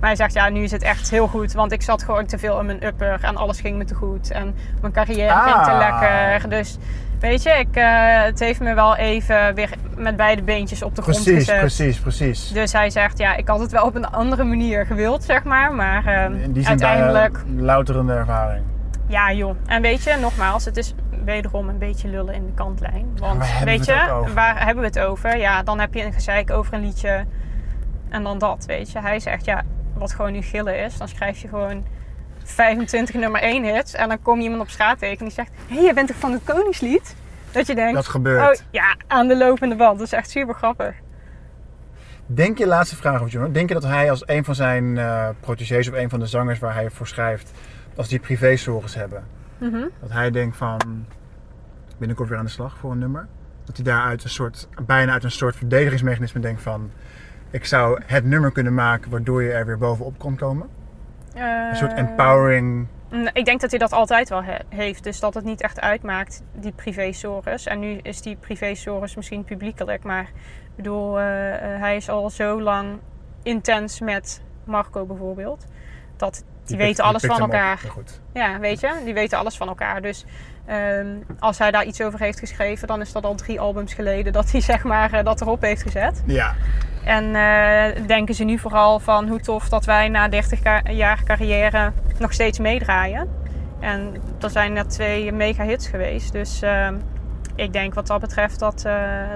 [0.00, 1.52] Maar hij zegt, ja, nu is het echt heel goed.
[1.52, 3.18] Want ik zat gewoon te veel in mijn upper.
[3.22, 4.30] En alles ging me te goed.
[4.30, 5.78] En mijn carrière ging te Ah.
[5.78, 6.48] lekker.
[6.50, 6.78] Dus
[7.20, 11.02] weet je, ik, eh, het heeft me wel even weer met beide beentjes op de
[11.02, 11.58] grond Precies, gezet.
[11.60, 12.48] precies, precies.
[12.48, 15.72] Dus hij zegt, ja, ik had het wel op een andere manier gewild, zeg maar.
[15.74, 17.32] Maar eh, In die zin uiteindelijk...
[17.46, 18.64] bij, louterende ervaring.
[19.06, 19.56] Ja, joh.
[19.66, 20.94] En weet je, nogmaals, het is
[21.24, 23.06] wederom een beetje lullen in de kantlijn.
[23.16, 25.38] Want waar hebben weet we het je, waar hebben we het over?
[25.38, 27.24] Ja, dan heb je een gezeik over een liedje
[28.08, 29.00] en dan dat, weet je.
[29.00, 29.62] Hij zegt, ja,
[29.94, 31.84] wat gewoon nu gillen is, dan schrijf je gewoon
[32.50, 35.50] 25 nummer 1 hits en dan kom je iemand op straat tegen en die zegt,
[35.66, 37.16] hé, hey, je bent toch van het Koningslied?
[37.52, 38.60] Dat je denkt, Dat gebeurt.
[38.60, 39.98] oh ja, aan de lopende band.
[39.98, 40.94] Dat is echt super grappig.
[42.26, 43.52] Denk je, laatste vraag over John.
[43.52, 44.98] Denk je dat hij als een van zijn
[45.40, 47.50] protégés of een van de zangers waar hij voor schrijft,
[47.96, 49.24] als die privé-zorgen hebben,
[49.58, 49.86] Mhm.
[50.00, 51.04] dat hij denkt van
[51.98, 53.26] binnenkort weer aan de slag voor een nummer?
[53.64, 56.90] Dat hij daaruit een soort, bijna uit een soort verdedigingsmechanisme denkt van
[57.50, 60.68] ik zou het nummer kunnen maken waardoor je er weer bovenop kon komen?
[61.40, 62.86] Een soort Eh, empowering.
[63.32, 65.04] Ik denk dat hij dat altijd wel he- heeft.
[65.04, 67.66] Dus dat het niet echt uitmaakt, die privé-sores.
[67.66, 70.02] En nu is die privé-sores misschien publiekelijk.
[70.02, 72.98] Maar ik bedoel, eh, eh, hij is al zo lang
[73.42, 75.64] intens met Marco bijvoorbeeld.
[76.16, 77.40] Dat die, weten alles van op.
[77.40, 77.78] elkaar.
[77.78, 78.20] Goed.
[78.32, 79.00] Ja, weet je?
[79.04, 80.02] Die weten alles van elkaar.
[80.02, 80.24] Dus
[80.66, 81.06] ehm,
[81.38, 84.50] als hij daar iets over heeft geschreven, dan is dat al drie albums geleden dat
[84.52, 86.22] hij zeg maar eh, dat erop heeft gezet.
[86.26, 86.54] Ja,
[87.08, 91.22] En eh, denken ze nu vooral van hoe tof dat wij na 30 ka- jaar
[91.24, 93.28] carrière nog steeds meedraaien.
[93.80, 96.32] En er zijn net twee mega hits geweest.
[96.32, 96.94] Dus ehm,
[97.54, 98.94] ik denk wat dat betreft dat, eh,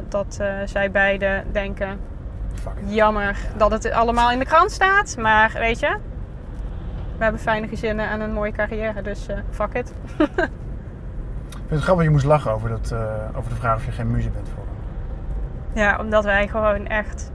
[0.08, 1.98] dat eh, zij beiden denken...
[2.84, 5.16] Jammer dat het allemaal in de krant staat.
[5.18, 5.96] Maar weet je,
[7.16, 9.02] we hebben fijne gezinnen en een mooie carrière.
[9.02, 9.92] Dus eh, fuck it.
[11.52, 12.98] Ik vind het grappig dat je moest lachen over, dat, eh,
[13.36, 15.82] over de vraag of je geen muzie bent voor hem.
[15.82, 17.32] Ja, omdat wij gewoon echt...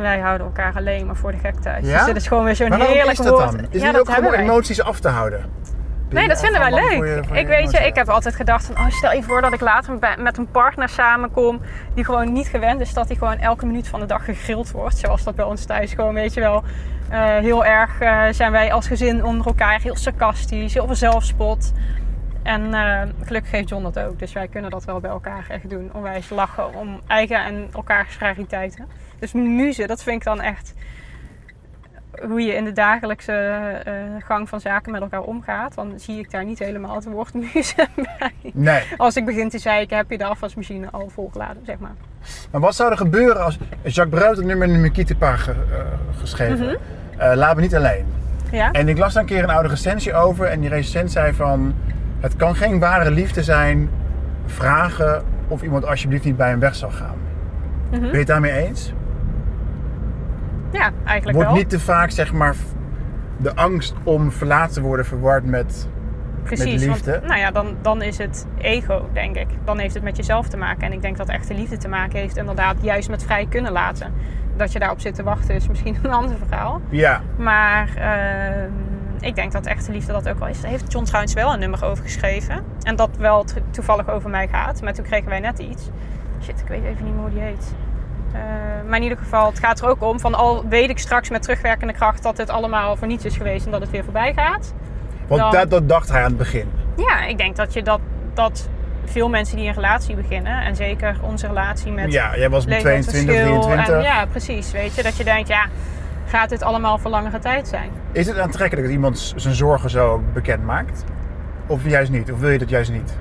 [0.00, 1.86] Wij houden elkaar alleen maar voor de gek thuis.
[1.86, 1.96] Ja?
[1.96, 3.50] Dus dit is gewoon weer zo'n heerlijk is dat woord.
[3.52, 3.66] dan?
[3.70, 5.44] Is ja, het dat ook gewoon emoties af te houden?
[6.10, 6.92] Nee, dat vinden wij leuk.
[6.92, 9.40] voor je- voor ik weet je, ik heb altijd gedacht van, oh, stel je voor
[9.40, 11.60] dat ik later met een partner samenkom
[11.94, 14.98] die gewoon niet gewend is dat hij gewoon elke minuut van de dag gegrild wordt.
[14.98, 16.62] Zoals dat bij ons thuis gewoon, weet je wel.
[17.08, 21.72] eh, heel erg eh, zijn wij als gezin onder elkaar heel sarcastisch, heel veel zelfspot.
[22.42, 24.18] En eh, gelukkig heeft John dat ook.
[24.18, 25.90] Dus wij kunnen dat wel bij elkaar echt doen.
[25.92, 28.88] Onwijs lachen om eigen en elkaars rariteiten.
[29.18, 30.74] Dus muze, dat vind ik dan echt
[32.28, 33.32] hoe je in de dagelijkse
[33.84, 35.74] eh, gang van zaken met elkaar omgaat.
[35.74, 37.88] Dan zie ik daar niet helemaal het woord muze
[38.18, 38.52] bij.
[38.52, 38.82] Nee.
[38.96, 41.94] Als ik begin te zeiken, heb je de afwasmachine al volgeladen, zeg maar.
[42.50, 43.58] Maar wat zou er gebeuren als...
[43.82, 46.66] Jacques heeft het nummer in de Mikitepa ge, eh, geschreven.
[46.66, 46.76] Mhm.
[47.34, 48.04] Laat me niet alleen.
[48.50, 48.70] Ja?
[48.70, 50.46] En ik las daar een keer een oude recensie over.
[50.46, 51.74] En die recensent zei van...
[52.20, 53.90] Het kan geen ware liefde zijn
[54.46, 57.16] vragen of iemand alsjeblieft niet bij hem weg zal gaan.
[57.90, 58.00] Mhm.
[58.00, 58.92] Ben je het daarmee eens?
[60.70, 61.58] Ja, eigenlijk Wordt wel.
[61.58, 62.54] niet te vaak zeg maar
[63.36, 65.88] de angst om verlaten te worden verward met
[66.42, 67.10] Precies, Met liefde.
[67.10, 69.46] want nou ja, dan, dan is het ego, denk ik.
[69.64, 70.82] Dan heeft het met jezelf te maken.
[70.82, 74.12] En ik denk dat echte liefde te maken heeft inderdaad juist met vrij kunnen laten.
[74.56, 76.80] Dat je daarop zit te wachten is misschien een ander verhaal.
[76.88, 78.70] Ja, Maar ehm,
[79.20, 80.60] ik denk dat echte liefde dat ook wel is.
[80.60, 82.64] Daar heeft John Schuins wel een nummer over geschreven.
[82.82, 84.82] En dat wel to- toevallig over mij gaat.
[84.82, 85.88] Maar toen kregen wij net iets.
[86.42, 87.74] Shit, ik weet even niet meer hoe die heet.
[88.32, 88.40] Eh,
[88.88, 91.42] maar in ieder geval, het gaat er ook om van al weet ik straks met
[91.42, 94.74] terugwerkende kracht dat dit allemaal voor niets is geweest en dat het weer voorbij gaat.
[95.26, 96.70] want Dan- dat, dat dacht hij aan het begin.
[96.96, 98.00] Ja, ik denk dat je dat,
[98.34, 98.68] dat
[99.04, 102.80] veel mensen die een relatie beginnen, en zeker onze relatie met Ja, jij was met
[102.80, 103.94] 22, leeftijdsverschil 23.
[103.96, 104.72] En, ja, precies.
[104.72, 105.66] Weet je, dat je denkt, ja,
[106.30, 107.90] gaat dit allemaal voor langere tijd zijn?
[108.12, 111.04] Is het aantrekkelijk dat iemand zijn zorgen zo bekend maakt?
[111.66, 112.32] Of juist niet?
[112.32, 113.18] Of wil je dat juist niet?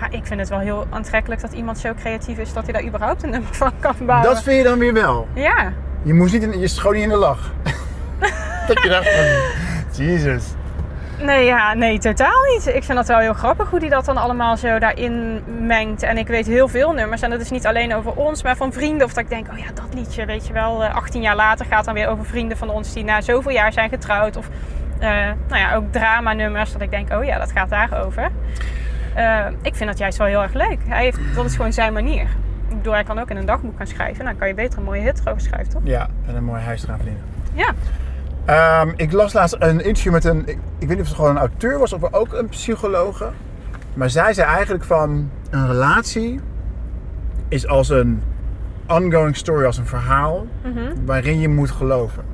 [0.00, 2.84] Ja, ik vind het wel heel aantrekkelijk dat iemand zo creatief is dat hij daar
[2.84, 4.28] überhaupt een nummer van kan bouwen.
[4.34, 5.28] Dat vind je dan weer wel.
[5.34, 7.52] Ja, Je moest niet in, je schoot niet in de lach.
[8.68, 10.44] dat je dacht van, Jezus.
[11.20, 12.66] Nee, ja, nee, totaal niet.
[12.66, 16.02] Ik vind dat wel heel grappig hoe hij dat dan allemaal zo daarin mengt.
[16.02, 17.22] En ik weet heel veel nummers.
[17.22, 19.06] En dat is niet alleen over ons, maar van vrienden.
[19.06, 20.84] Of dat ik denk, oh ja, dat liedje, weet je wel.
[20.84, 23.72] eh, 18 jaar later gaat dan weer over vrienden van ons die na zoveel jaar
[23.72, 24.36] zijn getrouwd.
[24.36, 24.48] Of,
[24.98, 25.08] eh,
[25.48, 26.72] nou ja, ook drama-nummers.
[26.72, 28.30] Dat ik denk, oh ja, dat gaat daarover.
[29.14, 30.78] Eh ik vind dat juist wel heel erg leuk.
[30.86, 32.22] Hij heeft, dat is gewoon zijn manier.
[32.68, 34.24] Ik bedoel, hij kan ook in een dagboek gaan schrijven.
[34.24, 35.80] Dan kan je beter een mooie hit erover schrijven, toch?
[35.84, 37.22] Ja, en een mooi huis eraan verdienen.
[37.54, 37.72] Ja.
[38.46, 41.30] Ehm, ik las laatst een interview met een, ik, ik weet niet of het gewoon
[41.30, 43.30] een auteur was of ook een psychologe.
[43.94, 46.40] Maar zij zei eigenlijk van een relatie
[47.48, 48.22] is als een
[48.88, 50.92] ongoing story, als een verhaal Mhm.
[51.04, 52.24] waarin je moet geloven.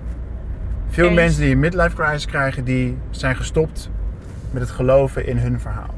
[0.88, 1.14] Veel Eens.
[1.14, 3.90] mensen die een midlife crisis krijgen, die zijn gestopt
[4.50, 5.94] met het geloven in hun verhaal.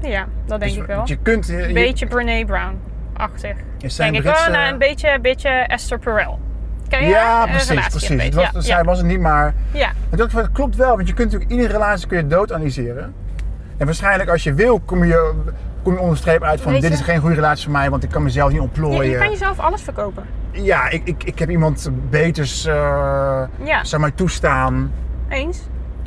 [0.00, 1.02] Ja, dat denk Dus ik wel.
[1.04, 3.56] Je kunt, je, Een beetje Brene Brown-achtig.
[3.96, 6.38] Denk ik wel, Britse- nou, een beetje, beetje Esther Perel.
[6.90, 7.44] Ken je Ja?
[7.46, 8.22] Eh, precies, precies.
[8.22, 9.90] Het was, Ja, Zij was het niet, maar ja.
[10.10, 13.14] Dat, dat klopt wel, want je kunt natuurlijk iedere relatie kun je dood analyseren.
[13.76, 15.32] En waarschijnlijk als je wil, kom je,
[15.82, 17.90] kom je onder de streep uit van dit je- is geen goede relatie voor mij,
[17.90, 19.10] want ik kan mezelf niet Je, ontplooien.
[19.10, 20.24] je kan jezelf alles verkopen.
[20.52, 23.84] Ja, ik, ik, ik heb iemand beters, eh Ja.
[23.84, 24.92] zou mij toestaan.
[25.28, 25.60] Eens.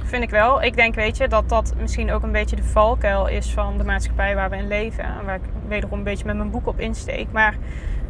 [0.04, 0.64] Vind ik wel.
[0.64, 3.84] Ik denk, weet je, dat dat misschien ook een beetje de valkuil is van de
[3.84, 5.04] maatschappij waar we in leven.
[5.04, 7.28] En waar ik wederom een beetje met mijn boek op insteek.
[7.32, 7.56] Maar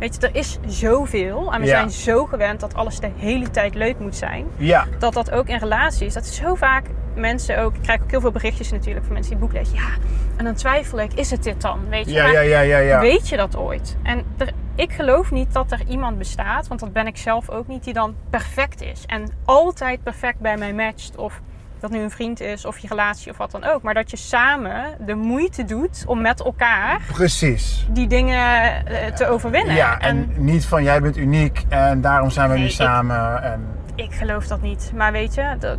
[0.03, 1.53] weet je, er is zoveel.
[1.53, 1.71] En we Ja.
[1.71, 4.45] zijn zo gewend dat alles de hele tijd leuk moet zijn.
[4.57, 6.85] Ja, dat dat ook in relaties, dat is zo vaak
[7.15, 9.75] mensen ook, ik krijg ook heel veel berichtjes natuurlijk van mensen die het boek lezen.
[9.77, 9.89] Ja,
[10.37, 11.89] en dan twijfel ik, is het dit dan?
[11.89, 12.77] Weet je, ja, Maar ja, ja, ja.
[12.77, 12.99] ja.
[12.99, 13.97] weet je dat ooit?
[14.03, 17.67] En er, ik geloof niet dat er iemand bestaat, want dat ben ik zelf ook
[17.67, 19.03] niet, die dan perfect is.
[19.05, 21.15] En altijd perfect bij mij matcht.
[21.15, 21.41] Of
[21.83, 23.81] dat nu een vriend is, of je relatie, of wat dan ook.
[23.81, 27.85] Maar dat je samen de moeite doet om met elkaar Precies.
[27.89, 29.75] die dingen eh, te overwinnen.
[29.75, 33.43] Ja, en, niet van jij bent uniek en daarom zijn we Nee, nu ik- samen.
[33.43, 34.91] En, Ik geloof dat niet.
[34.95, 35.77] Maar weet je, dat,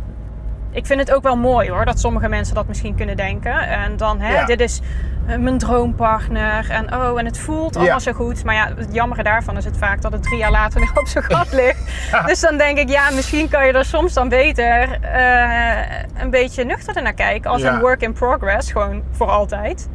[0.75, 3.59] ik vind het ook wel mooi hoor, dat sommige mensen dat misschien kunnen denken.
[3.67, 4.45] En dan, hè, Ja.
[4.45, 4.81] dit is
[5.27, 6.69] eh, mijn droompartner.
[6.69, 7.99] En oh, en het voelt allemaal Ja.
[7.99, 8.43] zo goed.
[8.43, 11.07] Maar ja, het jammere daarvan is het vaak dat het drie jaar later nog op
[11.07, 11.79] zijn gat ligt.
[12.25, 16.63] Dus dan denk ik, ja, misschien kan je er soms dan beter eh, een beetje
[16.63, 17.51] nuchterder naar kijken.
[17.51, 19.89] Als een work in progress, gewoon voor altijd.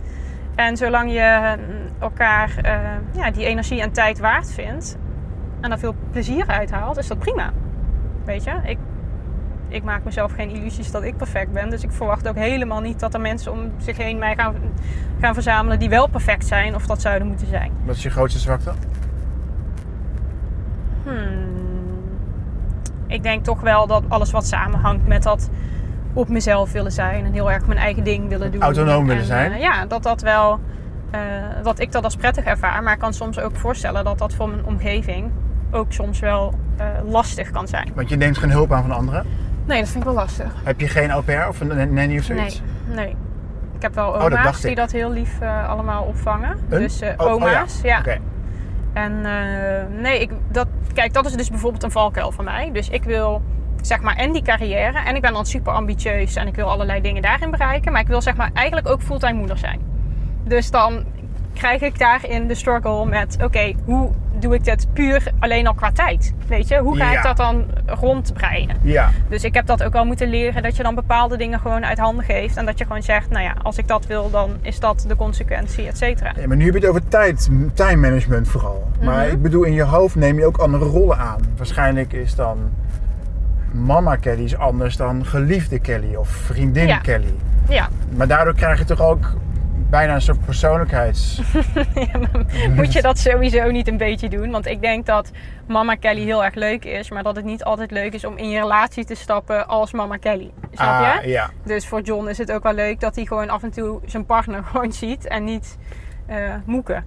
[0.55, 2.79] En zolang je mm, elkaar eh,
[3.13, 4.97] ja, die energie en tijd waard vindt
[5.61, 7.51] en daar veel plezier uit haalt, is dat prima.
[8.25, 8.79] Weet je, ik,
[9.71, 11.71] ik maak mezelf geen illusies dat ik perfect ben.
[11.71, 14.55] Dus ik verwacht ook helemaal niet dat er mensen om zich heen mij gaan,
[15.21, 17.73] gaan verzamelen die wel perfect zijn of dat zouden moeten zijn.
[17.85, 18.73] wat is je grootste zwakte?
[21.03, 21.49] Hmm.
[23.07, 25.51] Ik denk toch wel dat alles wat samenhangt met dat
[26.13, 28.63] op mezelf willen zijn en heel erg mijn eigen ding willen doen.
[28.63, 29.53] Autonoom willen En, zijn.
[29.53, 30.61] eh, ja, dat dat wel,
[31.63, 32.83] dat ik dat als prettig ervaar.
[32.83, 35.31] Maar ik kan soms ook voorstellen dat dat voor mijn omgeving
[35.71, 37.93] ook soms wel eh, lastig kan zijn.
[37.95, 39.27] Want je neemt geen hulp aan van anderen.
[39.71, 40.53] Nee, dat vind ik wel lastig.
[40.65, 42.63] Heb je geen au pair of een nanny of zoiets?
[42.87, 43.17] Nee, nee.
[43.75, 44.77] Ik heb wel Oh, dat oma's die ik.
[44.77, 46.59] dat heel lief eh, allemaal opvangen.
[46.69, 46.79] Een?
[46.79, 48.03] Dus eh, Oh, oh oma's, ja.
[48.93, 52.71] En eh, nee, ik, dat, kijk, dat is dus bijvoorbeeld een valkuil van mij.
[52.73, 53.43] Dus ik wil
[53.81, 54.99] zeg maar en die carrière.
[54.99, 57.93] En ik ben dan super ambitieus en ik wil allerlei dingen daarin bereiken.
[57.93, 59.81] Maar ik wil zeg maar eigenlijk ook fulltime moeder zijn.
[60.45, 61.05] Dus dan
[61.55, 63.37] krijg ik daarin de struggle met...
[63.43, 64.11] Oké, hoe
[64.41, 66.33] doe ik dit puur alleen al qua tijd?
[66.47, 67.17] Weet je, hoe ga Ja.
[67.19, 68.77] ik dat dan rondbreien?
[68.83, 70.63] Ja, Dus ik heb dat ook wel moeten leren.
[70.63, 72.57] Dat je dan bepaalde dingen gewoon uit handen geeft.
[72.57, 75.17] En dat je gewoon zegt, nou ja, als ik dat wil, dan is dat de
[75.17, 76.33] consequentie, et cetera.
[76.41, 78.89] Ja, maar nu heb je het over tijd, time management vooral.
[79.03, 79.35] Maar Mhm.
[79.35, 81.41] ik bedoel, in je hoofd neem je ook andere rollen aan.
[81.57, 82.59] Waarschijnlijk is dan
[83.73, 86.97] mama Kelly is anders dan geliefde Kelly of vriendin Ja.
[86.99, 87.35] Kelly.
[87.69, 89.33] Ja, Maar daardoor krijg je toch ook
[89.91, 91.41] bijna een soort persoonlijkheids...
[91.95, 92.21] Ja,
[92.75, 94.51] moet je dat sowieso niet een beetje doen.
[94.51, 95.31] Want ik denk dat
[95.67, 97.11] mama Kelly heel erg leuk is.
[97.11, 100.17] Maar dat het niet altijd leuk is om in je relatie te stappen als mama
[100.17, 100.51] Kelly.
[100.73, 101.19] Snap je?
[101.19, 101.51] Ah, ja.
[101.65, 104.27] Dus voor John is het ook wel leuk dat hij gewoon af en toe zijn
[104.27, 105.79] partner gewoon ziet en niet
[106.27, 107.05] eh moeken.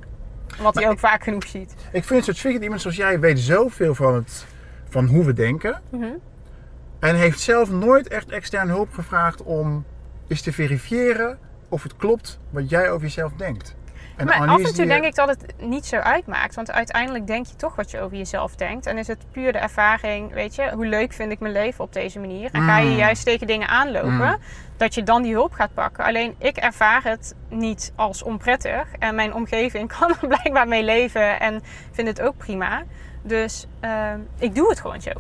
[0.61, 1.75] Wat hij ook vaak genoeg ziet.
[1.91, 4.45] Ik vind het zo tricky dat iemand zoals jij weet zoveel van, het,
[4.89, 5.81] van hoe we denken.
[5.89, 6.05] Mhm.
[6.99, 9.85] En heeft zelf nooit echt extern hulp gevraagd om
[10.27, 11.37] eens te verifiëren
[11.73, 13.75] of het klopt wat jij over jezelf denkt.
[14.15, 16.55] En maar af en toe denk ik dat het niet zo uitmaakt.
[16.55, 18.85] Want uiteindelijk denk je toch wat je over jezelf denkt.
[18.85, 21.93] En is het puur de ervaring, weet je, hoe leuk vind ik mijn leven op
[21.93, 22.49] deze manier.
[22.51, 22.95] En ga je Mm.
[22.97, 24.37] juist tegen dingen aanlopen, Mm.
[24.77, 26.03] dat je dan die hulp gaat pakken.
[26.05, 28.87] Alleen ik ervaar het niet als onprettig.
[28.99, 31.61] En mijn omgeving kan er blijkbaar mee leven en
[31.91, 32.83] vindt het ook prima.
[33.21, 35.11] Dus ehm, ik doe het gewoon zo.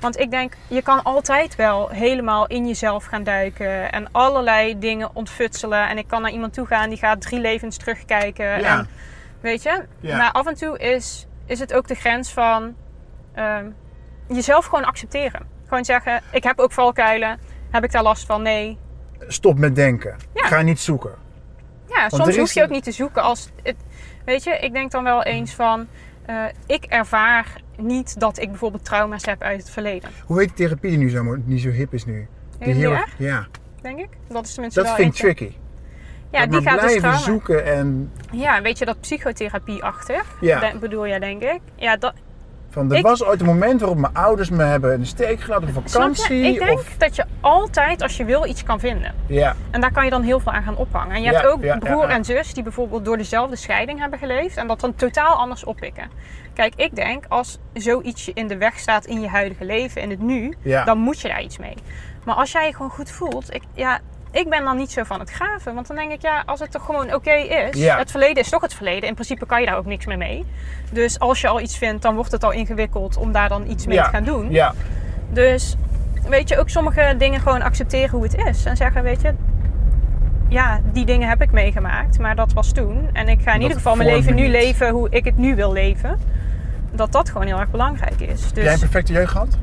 [0.00, 5.10] Want ik denk, je kan altijd wel helemaal in jezelf gaan duiken en allerlei dingen
[5.14, 5.88] ontfutselen.
[5.88, 8.60] En ik kan naar iemand toe gaan die gaat drie levens terugkijken.
[8.60, 8.78] Ja.
[8.78, 8.88] En,
[9.40, 9.84] weet je?
[10.00, 10.16] Ja.
[10.16, 12.74] Maar af en toe is, is het ook de grens van
[13.34, 13.66] ehm,
[14.28, 15.46] jezelf gewoon accepteren.
[15.68, 17.38] Gewoon zeggen, ik heb ook valkuilen.
[17.70, 18.42] Heb ik daar last van?
[18.42, 18.78] Nee.
[19.26, 20.16] Stop met denken.
[20.34, 20.46] Ja.
[20.46, 21.14] Ga niet zoeken.
[21.88, 23.76] Ja, soms hoef je een- ook niet te zoeken als het.
[24.24, 25.86] Weet je, ik denk dan wel eens van.
[26.26, 27.46] eh, ik ervaar
[27.78, 30.10] niet dat ik bijvoorbeeld trauma's heb uit het verleden.
[30.26, 32.26] Hoe heet therapie die nu zo, niet zo hip is nu?
[32.58, 33.46] Die heel erg- ja,
[33.82, 34.08] denk ik.
[34.28, 35.52] Dat is tenminste dat wel vind ik tricky.
[36.32, 37.18] Ja, Dat die gaat dus trauma.
[37.18, 40.36] zoeken en Ja, weet je dat psychotherapie-achtig?
[40.40, 40.60] Ja.
[40.72, 41.60] De- bedoel jij, denk ik?
[41.76, 42.12] Ja, dat,
[42.70, 45.40] van er Ik- was ooit een moment waarop mijn ouders me hebben in de steek
[45.40, 46.42] gelaten op vakantie.
[46.42, 49.14] Ik denk of, dat je altijd, als je wil, iets kan vinden.
[49.26, 51.14] ja, En daar kan je dan heel veel aan gaan ophangen.
[51.16, 52.14] En je Ja, hebt ook ja, broer ja.
[52.14, 56.10] en zus die bijvoorbeeld door dezelfde scheiding hebben geleefd en dat dan totaal anders oppikken.
[56.54, 60.10] Kijk, ik denk als zoiets je in de weg staat in je huidige leven, in
[60.10, 60.54] het nu,
[60.84, 61.74] dan moet je daar iets mee.
[62.24, 63.98] Maar als jij je gewoon goed voelt, ik, ja,
[64.30, 65.74] ik ben dan niet zo van het graven.
[65.74, 67.78] Want dan denk ik, ja, als het toch gewoon oké is.
[67.80, 67.98] Ja.
[67.98, 69.08] Het verleden is toch het verleden.
[69.08, 70.44] In principe kan je daar ook niks meer mee.
[70.92, 73.86] Dus als je al iets vindt, dan wordt het al ingewikkeld om daar dan iets
[73.86, 74.04] mee Ja.
[74.04, 74.50] te gaan doen.
[74.50, 74.74] ja,
[75.30, 75.76] Dus
[76.28, 78.64] weet je, ook sommige dingen gewoon accepteren hoe het is.
[78.64, 79.34] En zeggen, weet je,
[80.48, 83.08] ja, die dingen heb ik meegemaakt, maar dat was toen.
[83.12, 85.54] En ik ga in Dat ieder geval mijn leven nu leven hoe ik het nu
[85.56, 86.18] wil leven.
[86.92, 88.44] Dat dat gewoon heel erg belangrijk is.
[88.44, 89.56] Heb jij Dus een perfecte jeugd gehad?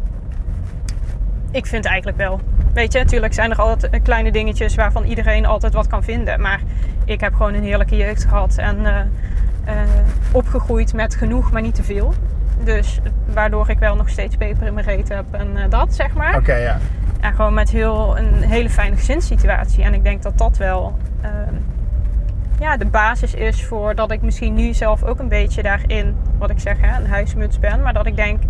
[1.55, 2.39] Ik vind eigenlijk wel.
[2.73, 6.41] Weet je, natuurlijk zijn er altijd eh, kleine dingetjes waarvan iedereen altijd wat kan vinden.
[6.41, 6.61] Maar
[7.05, 8.57] ik heb gewoon een heerlijke jeugd gehad.
[8.57, 8.99] En eh,
[9.63, 9.89] eh,
[10.31, 12.13] opgegroeid met genoeg, maar niet te veel.
[12.63, 12.99] Dus
[13.33, 16.35] waardoor ik wel nog steeds peper in mijn reet heb en dat, zeg maar.
[16.37, 16.77] Oké, ja.
[17.19, 19.83] En gewoon met heel, een hele fijne gezinssituatie.
[19.83, 21.55] En ik denk dat dat wel ehm,
[22.59, 26.49] ja, de basis is voor dat ik misschien nu zelf ook een beetje daarin, wat
[26.49, 27.81] ik zeg, hè, een huismuts ben.
[27.81, 28.43] Maar dat ik denk,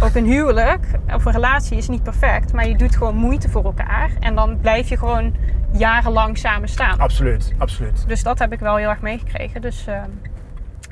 [0.00, 2.52] ook een huwelijk of een relatie is niet perfect.
[2.52, 4.10] Maar je doet gewoon moeite voor elkaar.
[4.20, 5.34] En dan blijf je gewoon
[5.72, 6.98] jarenlang samen staan.
[6.98, 8.08] Absoluut, absoluut.
[8.08, 9.60] Dus dat heb ik wel heel erg meegekregen.
[9.60, 10.10] Dus, ehm,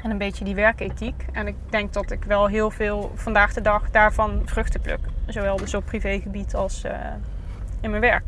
[0.02, 1.26] en een beetje die werkethiek.
[1.32, 5.00] En ik denk dat ik wel heel veel vandaag de dag daarvan vruchten pluk.
[5.26, 6.92] Zowel dus op privégebied als eh,
[7.80, 8.24] in mijn werk.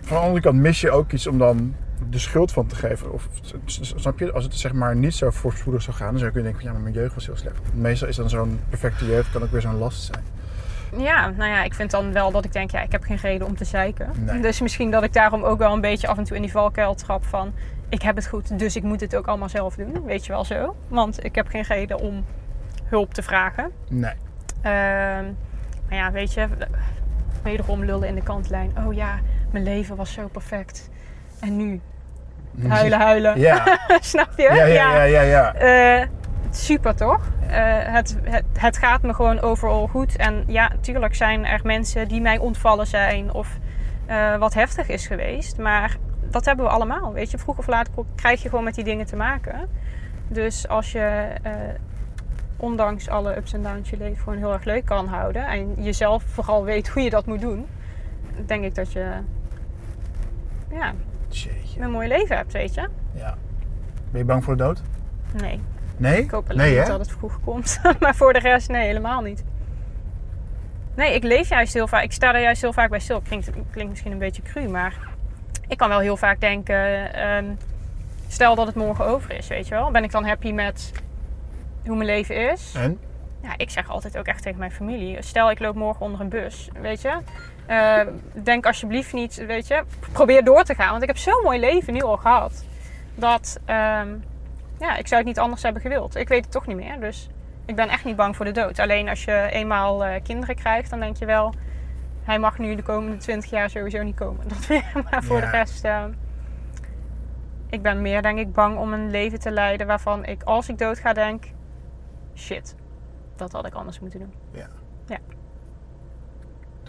[0.00, 1.74] Van de andere kant mis je ook iets om dan
[2.10, 3.12] de schuld van te geven.
[3.12, 3.28] Of,
[3.66, 4.32] snap je?
[4.32, 6.70] Als het zeg maar niet zo voorspoedig zou gaan, dan zou je kunnen denken van
[6.70, 7.74] ja, maar mijn jeugd was heel slecht.
[7.74, 10.24] Meestal is dan zo'n perfecte jeugd kan ook weer zo'n last zijn.
[10.96, 13.46] Ja, nou ja, ik vind dan wel dat ik denk, ja, ik heb geen reden
[13.46, 14.10] om te zeiken.
[14.24, 14.40] Nee.
[14.40, 16.94] Dus misschien dat ik daarom ook wel een beetje af en toe in die valkuil
[16.94, 17.52] trap van...
[17.88, 20.04] ik heb het goed, dus ik moet het ook allemaal zelf doen.
[20.04, 20.76] Weet je wel zo.
[20.88, 22.24] Want ik heb geen reden om
[22.84, 23.72] hulp te vragen.
[23.88, 24.14] Nee.
[24.62, 25.24] Ehm,
[25.88, 26.48] maar ja, weet je,
[27.42, 28.72] wederom lullen in de kantlijn.
[28.86, 29.18] Oh ja,
[29.50, 30.90] mijn leven was zo perfect.
[31.40, 31.80] En nu?
[32.68, 33.40] Huilen, huilen.
[33.40, 34.42] Ja, Snap je?
[34.42, 35.22] ja, ja, ja, ja.
[35.22, 35.54] ja.
[35.54, 36.06] Eh,
[36.50, 37.20] super toch?
[37.48, 40.16] Eh, het, het, het gaat me gewoon overal goed.
[40.16, 43.58] En ja, natuurlijk zijn er mensen die mij ontvallen zijn of
[44.06, 45.58] eh, wat heftig is geweest.
[45.58, 45.96] Maar
[46.30, 47.12] dat hebben we allemaal.
[47.12, 49.68] Weet je, vroeg of laat krijg je gewoon met die dingen te maken.
[50.28, 51.26] Dus als je
[52.56, 55.46] ondanks alle ups en downs je leven gewoon heel erg leuk kan houden.
[55.46, 57.66] En jezelf vooral weet hoe je dat moet doen.
[58.46, 59.10] Denk ik dat je
[60.70, 60.92] ja.
[61.82, 62.88] Een mooi leven hebt, weet je?
[63.14, 63.36] Ja.
[64.10, 64.82] Ben je bang voor de dood?
[65.42, 65.60] Nee.
[65.96, 66.22] Nee?
[66.22, 67.80] Ik hoop alleen nee, dat het vroeg komt.
[68.00, 69.44] maar voor de rest, nee, helemaal niet.
[70.94, 72.02] Nee, ik leef juist heel vaak.
[72.02, 73.20] Ik sta er juist heel vaak bij stil.
[73.20, 74.94] Klinkt, klinkt misschien een beetje cru, maar
[75.68, 77.44] ik kan wel heel vaak denken: ehm,
[78.28, 79.90] stel dat het morgen over is, weet je wel.
[79.90, 80.92] Ben ik dan happy met
[81.86, 82.74] hoe mijn leven is?
[82.76, 82.98] En?
[83.42, 86.28] Ja, ik zeg altijd ook echt tegen mijn familie: stel ik loop morgen onder een
[86.28, 87.18] bus, weet je.
[87.68, 88.00] Eh,
[88.32, 90.90] denk alsjeblieft niet, weet je, probeer door te gaan.
[90.90, 92.64] Want ik heb zo'n mooi leven nu al gehad.
[93.14, 94.08] Dat, ehm,
[94.78, 96.16] ja, ik zou het niet anders hebben gewild.
[96.16, 97.28] Ik weet het toch niet meer, dus
[97.66, 98.78] ik ben echt niet bang voor de dood.
[98.78, 101.54] Alleen als je eenmaal eh, kinderen krijgt, dan denk je wel...
[102.22, 104.48] Hij mag nu de komende 20 jaar sowieso niet komen.
[104.54, 104.84] Dat weer.
[105.10, 105.44] Maar voor Ja.
[105.50, 105.84] de rest...
[105.84, 106.04] eh,
[107.70, 110.78] ik ben meer, denk ik, bang om een leven te leiden waarvan ik, als ik
[110.78, 111.44] dood ga, denk...
[112.34, 112.74] Shit,
[113.36, 114.32] dat had ik anders moeten doen.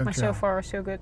[0.03, 0.99] Maar so far, so good.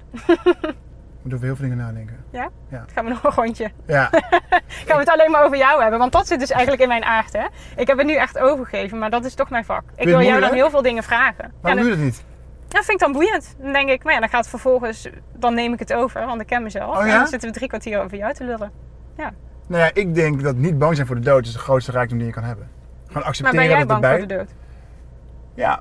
[1.22, 2.18] moet over heel veel dingen nadenken.
[2.32, 2.50] Ja?
[2.70, 2.86] Ja.
[2.94, 3.72] Gaan we nog een rondje?
[3.86, 4.10] Ja,
[4.88, 6.00] Gaan we het alleen maar over jou hebben?
[6.00, 7.46] Want dat zit dus eigenlijk in mijn aard, hè?
[7.76, 9.84] Ik heb het nu echt overgegeven, maar dat is toch mijn vak.
[9.96, 11.46] Ik wil jou dan heel veel dingen vragen.
[11.46, 12.24] Ja, waarom dan, doe je dat niet?
[12.70, 13.56] ja, vind ik dan boeiend.
[13.60, 15.10] Dan denk ik, maar ja, dan gaat het vervolgens...
[15.34, 16.98] Dan neem ik het over, want ik ken mezelf.
[16.98, 17.12] Oh ja?
[17.12, 18.72] En dan zitten we drie kwartier over jou te lullen.
[19.68, 22.18] Nou ja, ik denk dat niet bang zijn voor de dood is de grootste rijkdom
[22.18, 22.70] die je kan hebben.
[23.06, 24.50] Gewoon Maar accepteren ben jij dat het bang voor de dood?
[25.54, 25.80] Ja.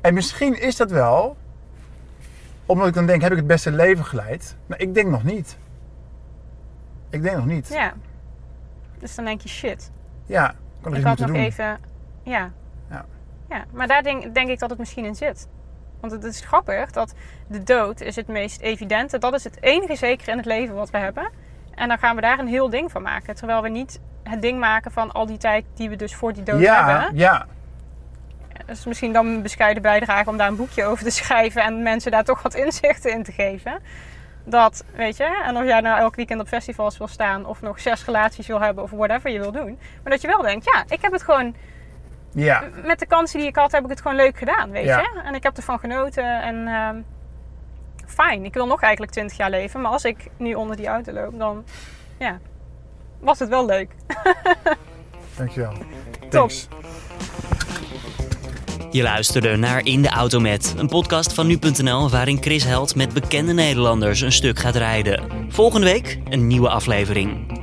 [0.00, 1.36] En misschien is dat wel...
[2.70, 4.56] Omdat ik dan denk, heb ik het beste leven geleid?
[4.66, 5.58] Maar ik denk nog niet.
[7.10, 7.68] Ik denk nog niet.
[7.68, 7.92] Ja.
[8.98, 9.90] Dus dan denk je, shit.
[10.26, 11.36] Ja, kan ik had nog doen.
[11.36, 11.78] even...
[12.22, 12.50] Ja.
[12.90, 13.04] Ja.
[13.48, 13.64] ja.
[13.72, 15.48] Maar daar denk, denk ik dat het misschien in zit.
[16.00, 17.14] Want het is grappig dat
[17.46, 19.18] de dood is het meest evidente.
[19.18, 21.30] Dat is het enige zeker in het leven wat we hebben.
[21.74, 23.34] En dan gaan we daar een heel ding van maken.
[23.34, 26.42] Terwijl we niet het ding maken van al die tijd die we dus voor die
[26.42, 27.18] dood Ja, hebben.
[27.18, 27.46] ja.
[28.66, 31.62] Dus misschien dan een bescheiden bijdrage om daar een boekje over te schrijven.
[31.62, 33.80] En mensen daar toch wat inzichten in te geven.
[34.44, 37.46] Dat, weet je, en of jij nou elk weekend op festivals wil staan.
[37.46, 39.78] Of nog zes relaties wil hebben of whatever je wil doen.
[40.02, 41.54] Maar dat je wel denkt, ja, ik heb het gewoon
[42.32, 44.98] Ja, met de kansen die ik had, heb ik het gewoon leuk gedaan, weet Ja.
[44.98, 45.20] je.
[45.24, 47.00] En ik heb ervan genoten en ehm,
[48.06, 48.44] fijn.
[48.44, 51.38] Ik wil nog eigenlijk 20 jaar leven, maar als ik nu onder die auto loop,
[51.38, 51.64] dan
[52.18, 52.38] ja,
[53.20, 53.90] was het wel leuk.
[55.38, 55.72] dankjewel.
[56.28, 56.68] Thanks.
[58.92, 63.12] Je luisterde naar In de Auto Met, een podcast van nu.nl waarin Chris Held met
[63.12, 65.24] bekende Nederlanders een stuk gaat rijden.
[65.48, 67.59] Volgende week een nieuwe aflevering.